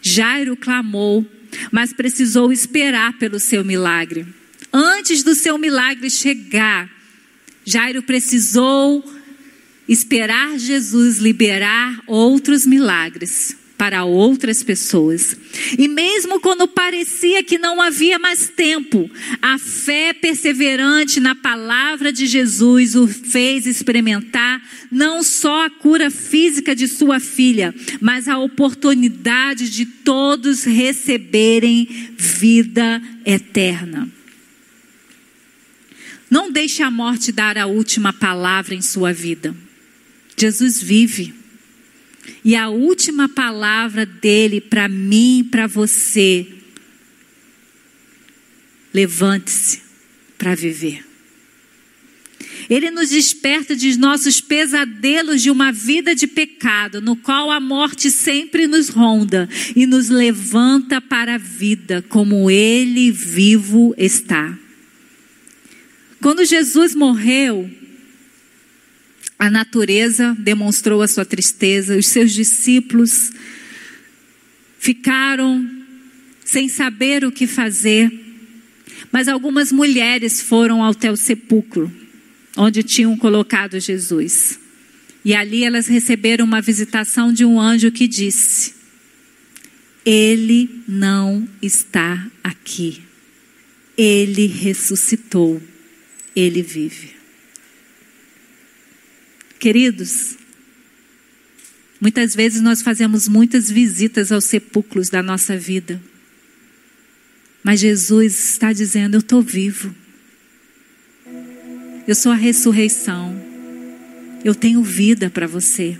Jairo 0.01 0.57
clamou, 0.57 1.27
mas 1.71 1.93
precisou 1.93 2.51
esperar 2.51 3.19
pelo 3.19 3.39
seu 3.39 3.63
milagre. 3.63 4.27
Antes 4.73 5.23
do 5.23 5.35
seu 5.35 5.59
milagre 5.59 6.09
chegar, 6.09 6.91
Jairo 7.67 8.03
precisou 8.03 9.05
esperar 9.87 10.59
Jesus 10.59 11.19
liberar 11.19 12.03
outros 12.07 12.65
milagres 12.65 13.60
para 13.81 14.05
outras 14.05 14.63
pessoas. 14.63 15.35
E 15.79 15.89
mesmo 15.89 16.39
quando 16.39 16.69
parecia 16.69 17.43
que 17.43 17.57
não 17.57 17.81
havia 17.81 18.19
mais 18.19 18.51
tempo, 18.51 19.11
a 19.41 19.57
fé 19.57 20.13
perseverante 20.13 21.19
na 21.19 21.35
palavra 21.35 22.13
de 22.13 22.27
Jesus 22.27 22.95
o 22.95 23.09
fez 23.09 23.65
experimentar 23.65 24.61
não 24.93 25.23
só 25.23 25.65
a 25.65 25.71
cura 25.71 26.11
física 26.11 26.77
de 26.77 26.87
sua 26.87 27.19
filha, 27.19 27.75
mas 28.03 28.29
a 28.29 28.37
oportunidade 28.37 29.71
de 29.71 29.87
todos 29.87 30.65
receberem 30.65 31.89
vida 32.19 33.01
eterna. 33.25 34.07
Não 36.29 36.53
deixe 36.53 36.83
a 36.83 36.91
morte 36.91 37.33
dar 37.33 37.57
a 37.57 37.65
última 37.65 38.13
palavra 38.13 38.75
em 38.75 38.83
sua 38.83 39.11
vida. 39.11 39.57
Jesus 40.37 40.83
vive. 40.83 41.40
E 42.45 42.55
a 42.57 42.69
última 42.69 43.29
palavra 43.29 44.05
dele 44.07 44.61
para 44.61 44.89
mim 44.89 45.47
para 45.51 45.67
você: 45.67 46.47
levante-se 48.93 49.81
para 50.39 50.55
viver. 50.55 51.05
Ele 52.69 52.91
nos 52.91 53.11
desperta 53.11 53.75
de 53.75 53.99
nossos 53.99 54.41
pesadelos 54.41 55.43
de 55.43 55.51
uma 55.51 55.73
vida 55.73 56.15
de 56.15 56.27
pecado, 56.27 57.01
no 57.01 57.17
qual 57.17 57.51
a 57.51 57.59
morte 57.59 58.11
sempre 58.11 58.67
nos 58.67 58.89
ronda 58.89 59.49
e 59.75 59.87
nos 59.87 60.09
levanta 60.09 61.01
para 61.01 61.35
a 61.35 61.39
vida, 61.39 62.05
como 62.09 62.51
ele 62.51 63.11
vivo 63.11 63.93
está. 63.99 64.57
Quando 66.21 66.45
Jesus 66.45 66.95
morreu, 66.95 67.69
a 69.41 69.49
natureza 69.49 70.37
demonstrou 70.39 71.01
a 71.01 71.09
sua 71.09 71.25
tristeza, 71.25 71.97
os 71.97 72.09
seus 72.09 72.31
discípulos 72.31 73.33
ficaram 74.79 75.67
sem 76.45 76.69
saber 76.69 77.25
o 77.25 77.33
que 77.33 77.47
fazer, 77.47 78.13
mas 79.11 79.29
algumas 79.29 79.73
mulheres 79.73 80.43
foram 80.43 80.85
até 80.85 81.11
o 81.11 81.17
sepulcro, 81.17 81.91
onde 82.55 82.83
tinham 82.83 83.17
colocado 83.17 83.81
Jesus. 83.81 84.61
E 85.25 85.35
ali 85.35 85.65
elas 85.65 85.87
receberam 85.87 86.45
uma 86.45 86.61
visitação 86.61 87.33
de 87.33 87.43
um 87.43 87.59
anjo 87.59 87.91
que 87.91 88.07
disse: 88.07 88.75
Ele 90.05 90.83
não 90.87 91.49
está 91.63 92.31
aqui. 92.45 93.01
Ele 93.97 94.47
ressuscitou. 94.47 95.63
Ele 96.37 96.63
vive. 96.63 97.20
Queridos, 99.61 100.39
muitas 102.01 102.35
vezes 102.35 102.63
nós 102.63 102.81
fazemos 102.81 103.29
muitas 103.29 103.71
visitas 103.71 104.33
aos 104.33 104.47
sepulcros 104.47 105.11
da 105.11 105.23
nossa 105.23 105.55
vida. 105.55 106.01
Mas 107.63 107.79
Jesus 107.79 108.53
está 108.53 108.73
dizendo: 108.73 109.17
Eu 109.17 109.21
estou 109.21 109.43
vivo. 109.43 109.95
Eu 112.09 112.15
sou 112.15 112.33
a 112.33 112.37
ressurreição. 112.37 113.39
Eu 114.43 114.55
tenho 114.55 114.83
vida 114.83 115.29
para 115.29 115.47
você. 115.47 115.99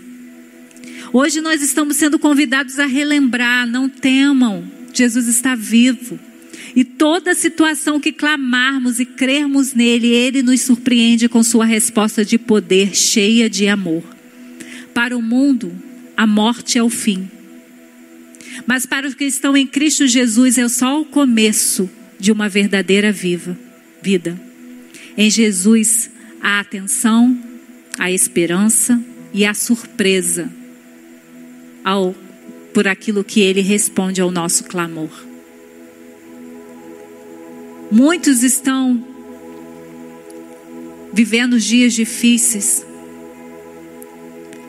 Hoje 1.13 1.39
nós 1.39 1.61
estamos 1.61 1.97
sendo 1.97 2.17
convidados 2.17 2.79
a 2.79 2.87
relembrar: 2.87 3.67
não 3.67 3.87
temam, 3.87 4.69
Jesus 4.91 5.27
está 5.27 5.53
vivo. 5.53 6.19
E 6.75 6.83
toda 6.83 7.35
situação 7.35 7.99
que 7.99 8.11
clamarmos 8.11 8.99
e 8.99 9.05
crermos 9.05 9.73
nele, 9.73 10.07
ele 10.07 10.41
nos 10.41 10.61
surpreende 10.61 11.27
com 11.27 11.43
sua 11.43 11.65
resposta 11.65 12.23
de 12.23 12.37
poder, 12.37 12.95
cheia 12.95 13.49
de 13.49 13.67
amor. 13.67 14.03
Para 14.93 15.17
o 15.17 15.21
mundo, 15.21 15.73
a 16.15 16.25
morte 16.25 16.77
é 16.77 16.83
o 16.83 16.89
fim. 16.89 17.29
Mas 18.65 18.85
para 18.85 19.07
os 19.07 19.13
que 19.13 19.25
estão 19.25 19.55
em 19.55 19.67
Cristo 19.67 20.07
Jesus 20.07 20.57
é 20.57 20.67
só 20.69 21.01
o 21.01 21.05
começo 21.05 21.89
de 22.19 22.31
uma 22.31 22.47
verdadeira 22.47 23.11
viva 23.11 23.57
vida. 24.01 24.39
Em 25.17 25.29
Jesus 25.29 26.09
a 26.41 26.59
atenção, 26.59 27.37
a 27.97 28.11
esperança 28.11 29.01
e 29.33 29.45
a 29.45 29.53
surpresa 29.53 30.51
ao 31.83 32.15
por 32.73 32.87
aquilo 32.87 33.23
que 33.23 33.41
ele 33.41 33.61
responde 33.61 34.21
ao 34.21 34.31
nosso 34.31 34.63
clamor. 34.63 35.30
Muitos 37.91 38.41
estão 38.41 39.03
vivendo 41.11 41.59
dias 41.59 41.93
difíceis. 41.93 42.85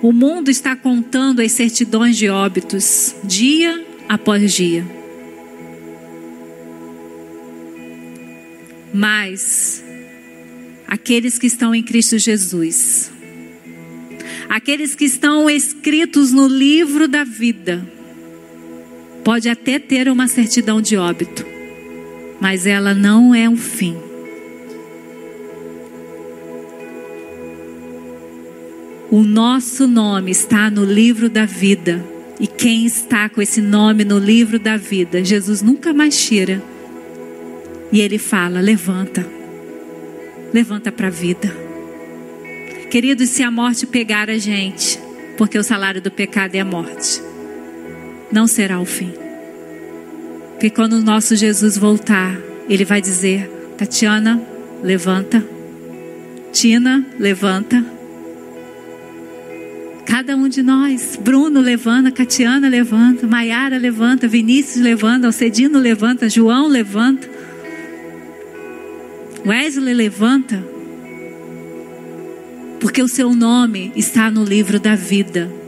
O 0.03 0.13
mundo 0.13 0.51
está 0.51 0.75
contando 0.75 1.41
as 1.41 1.53
certidões 1.53 2.17
de 2.17 2.29
óbitos, 2.29 3.15
dia 3.23 3.87
após 4.09 4.53
dia. 4.53 4.85
Mas 8.93 9.83
aqueles 10.87 11.39
que 11.39 11.47
estão 11.47 11.73
em 11.73 11.83
Cristo 11.83 12.19
Jesus, 12.19 13.11
aqueles 14.49 14.97
que 14.97 15.05
estão 15.05 15.49
escritos 15.49 16.33
no 16.33 16.49
livro 16.49 17.07
da 17.07 17.23
vida, 17.23 17.87
pode 19.23 19.49
até 19.49 19.79
ter 19.79 20.09
uma 20.09 20.27
certidão 20.27 20.83
de 20.83 20.97
óbito, 20.97 21.47
mas 22.43 22.67
ela 22.67 22.93
não 22.93 23.33
é 23.33 23.49
um 23.49 23.57
fim. 23.57 23.97
O 29.09 29.23
nosso 29.23 29.87
nome 29.87 30.33
está 30.33 30.69
no 30.69 30.85
livro 30.85 31.31
da 31.31 31.47
vida. 31.47 32.05
E 32.41 32.49
quem 32.49 32.85
está 32.85 33.29
com 33.29 33.41
esse 33.41 33.61
nome 33.61 34.05
no 34.05 34.19
livro 34.19 34.59
da 34.59 34.77
vida, 34.77 35.25
Jesus 35.25 35.63
nunca 35.63 35.93
mais 35.93 36.21
tira. 36.21 36.61
E 37.93 38.01
ele 38.01 38.19
fala: 38.19 38.61
levanta, 38.61 39.25
levanta 40.53 40.91
para 40.91 41.07
a 41.07 41.11
vida. 41.11 41.49
Queridos, 42.91 43.29
se 43.29 43.45
a 43.45 43.53
morte 43.53 43.87
pegar 43.87 44.29
a 44.29 44.37
gente, 44.37 44.99
porque 45.39 45.57
o 45.57 45.63
salário 45.63 46.03
do 46.03 46.11
pecado 46.11 46.57
é 46.57 46.61
a 46.61 46.65
morte, 46.65 47.23
não 48.33 48.49
será 48.49 48.81
o 48.81 48.85
fim. 48.85 49.22
Porque 50.63 50.77
quando 50.77 50.93
o 50.93 51.03
nosso 51.03 51.35
Jesus 51.35 51.77
voltar, 51.77 52.39
ele 52.69 52.85
vai 52.85 53.01
dizer: 53.01 53.51
Tatiana, 53.77 54.41
levanta. 54.81 55.45
Tina, 56.53 57.05
levanta. 57.19 57.85
Cada 60.07 60.37
um 60.37 60.47
de 60.47 60.63
nós, 60.63 61.19
Bruno 61.21 61.61
levanta, 61.61 62.13
Catiana 62.13 62.69
levanta, 62.69 63.27
Maiara 63.27 63.77
levanta, 63.77 64.29
Vinícius 64.29 64.85
levanta, 64.85 65.27
Alcedino 65.27 65.81
levanta, 65.81 66.29
João 66.29 66.69
levanta, 66.69 67.29
Wesley 69.45 69.95
levanta, 69.95 70.65
porque 72.79 73.03
o 73.03 73.09
seu 73.09 73.35
nome 73.35 73.91
está 73.97 74.31
no 74.31 74.45
livro 74.45 74.79
da 74.79 74.95
vida 74.95 75.62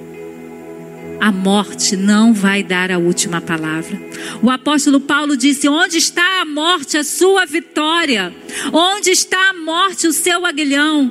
a 1.24 1.32
morte 1.32 1.96
não 1.96 2.34
vai 2.34 2.62
dar 2.62 2.90
a 2.90 2.98
última 2.98 3.40
palavra. 3.40 3.98
O 4.42 4.50
apóstolo 4.50 5.00
Paulo 5.00 5.38
disse: 5.38 5.66
Onde 5.66 5.96
está 5.96 6.42
a 6.42 6.44
morte, 6.44 6.98
a 6.98 7.02
sua 7.02 7.46
vitória? 7.46 8.30
Onde 8.70 9.08
está 9.08 9.48
a 9.48 9.54
morte, 9.54 10.06
o 10.06 10.12
seu 10.12 10.44
aguilhão? 10.44 11.10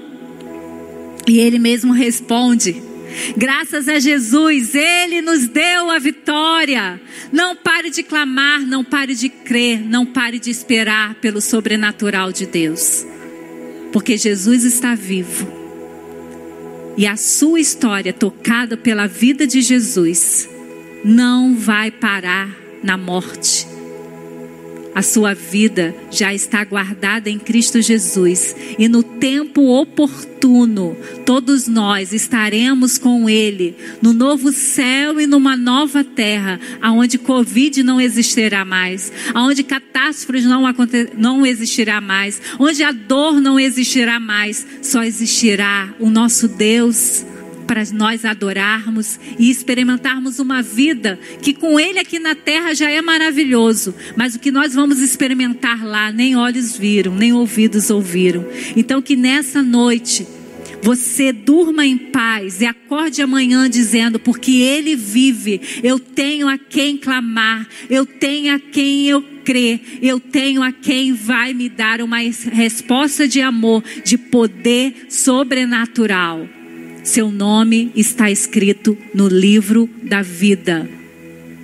E 1.28 1.40
ele 1.40 1.58
mesmo 1.58 1.94
responde: 1.94 2.80
Graças 3.36 3.90
a 3.90 3.98
Jesus, 3.98 4.76
Ele 4.76 5.20
nos 5.20 5.48
deu 5.48 5.90
a 5.90 5.98
vitória. 5.98 7.02
Não 7.32 7.56
pare 7.56 7.90
de 7.90 8.04
clamar, 8.04 8.60
não 8.60 8.84
pare 8.84 9.16
de 9.16 9.30
crer, 9.30 9.80
não 9.84 10.06
pare 10.06 10.38
de 10.38 10.52
esperar 10.52 11.16
pelo 11.16 11.42
sobrenatural 11.42 12.32
de 12.32 12.46
Deus. 12.46 13.04
Porque 13.92 14.16
Jesus 14.16 14.64
está 14.64 14.94
vivo 14.94 15.63
e 16.98 17.08
a 17.08 17.16
sua 17.16 17.60
história 17.60 18.14
tocada 18.14 18.78
pela 18.78 19.08
vida 19.08 19.48
de 19.48 19.62
Jesus 19.62 20.50
não 21.04 21.56
vai 21.56 21.90
parar 21.92 22.50
na 22.84 22.98
morte. 22.98 23.73
A 24.96 25.02
sua 25.02 25.34
vida 25.34 25.96
já 26.12 26.34
está 26.34 26.64
guardada 26.64 27.30
em 27.30 27.40
Cristo 27.40 27.82
Jesus 27.82 28.56
e 28.78 28.88
no 28.88 29.02
tempo 29.02 29.62
oportuno, 29.80 30.96
todos 31.26 31.68
nós 31.68 32.14
estaremos 32.14 32.98
com 32.98 33.30
Ele 33.30 33.76
no 34.02 34.14
novo 34.14 34.52
céu 34.52 35.20
e 35.20 35.26
numa 35.26 35.58
nova 35.58 36.04
terra, 36.04 36.60
aonde 36.82 37.18
Covid 37.18 37.82
não 37.82 38.00
existirá 38.00 38.64
mais, 38.64 39.12
aonde 39.34 39.64
catástrofes 39.64 40.46
não, 40.46 40.64
não 41.18 41.46
existirá 41.46 42.00
mais, 42.00 42.40
onde 42.60 42.84
a 42.84 42.92
dor 42.92 43.42
não 43.42 43.60
existirá 43.60 44.20
mais, 44.20 44.66
só 44.82 45.04
existirá 45.04 45.94
o 46.00 46.10
nosso 46.10 46.48
Deus 46.48 47.26
para 47.66 47.84
nós 47.94 48.26
adorarmos 48.26 49.20
e 49.40 49.50
experimentarmos 49.50 50.40
uma 50.40 50.62
vida 50.62 51.20
que 51.42 51.54
com 51.54 51.80
Ele 51.80 52.00
aqui 52.00 52.20
na 52.20 52.36
terra 52.36 52.74
já 52.74 52.90
é 52.90 53.02
maravilhoso, 53.02 53.96
mas 54.16 54.36
o 54.36 54.40
que 54.40 54.52
nós 54.52 54.74
vamos 54.74 55.00
experimentar 55.00 55.86
lá, 55.86 56.12
nem 56.12 56.36
olhos 56.36 56.78
viram, 56.78 57.16
nem 57.16 57.34
ouvidos 57.34 57.90
ouviram. 57.90 58.46
Então, 58.76 59.02
que 59.02 59.16
nessa 59.16 59.62
noite, 59.62 60.28
você 60.84 61.32
durma 61.32 61.86
em 61.86 61.98
paz 61.98 62.60
e 62.60 62.66
acorde 62.66 63.22
amanhã 63.22 63.70
dizendo: 63.70 64.20
porque 64.20 64.52
Ele 64.52 64.96
vive, 64.96 65.62
eu 65.82 65.98
tenho 65.98 66.48
a 66.48 66.58
quem 66.58 66.98
clamar, 66.98 67.66
eu 67.90 68.06
tenho 68.06 68.54
a 68.54 68.60
quem 68.60 69.08
eu 69.08 69.22
crer, 69.46 69.80
eu 70.02 70.20
tenho 70.20 70.62
a 70.62 70.72
quem 70.72 71.14
vai 71.14 71.54
me 71.54 71.70
dar 71.70 72.02
uma 72.02 72.18
resposta 72.18 73.28
de 73.28 73.42
amor, 73.42 73.82
de 74.04 74.18
poder 74.18 75.08
sobrenatural. 75.10 76.48
Seu 77.04 77.30
nome 77.30 77.92
está 77.96 78.32
escrito 78.32 78.98
no 79.14 79.28
livro 79.28 79.90
da 80.02 80.22
vida. 80.22 80.90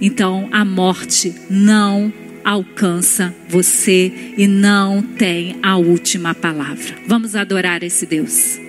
Então 0.01 0.49
a 0.51 0.65
morte 0.65 1.33
não 1.49 2.11
alcança 2.43 3.33
você 3.47 4.11
e 4.37 4.47
não 4.47 5.01
tem 5.01 5.57
a 5.63 5.77
última 5.77 6.35
palavra. 6.35 6.95
Vamos 7.07 7.35
adorar 7.35 7.83
esse 7.83 8.05
Deus. 8.05 8.68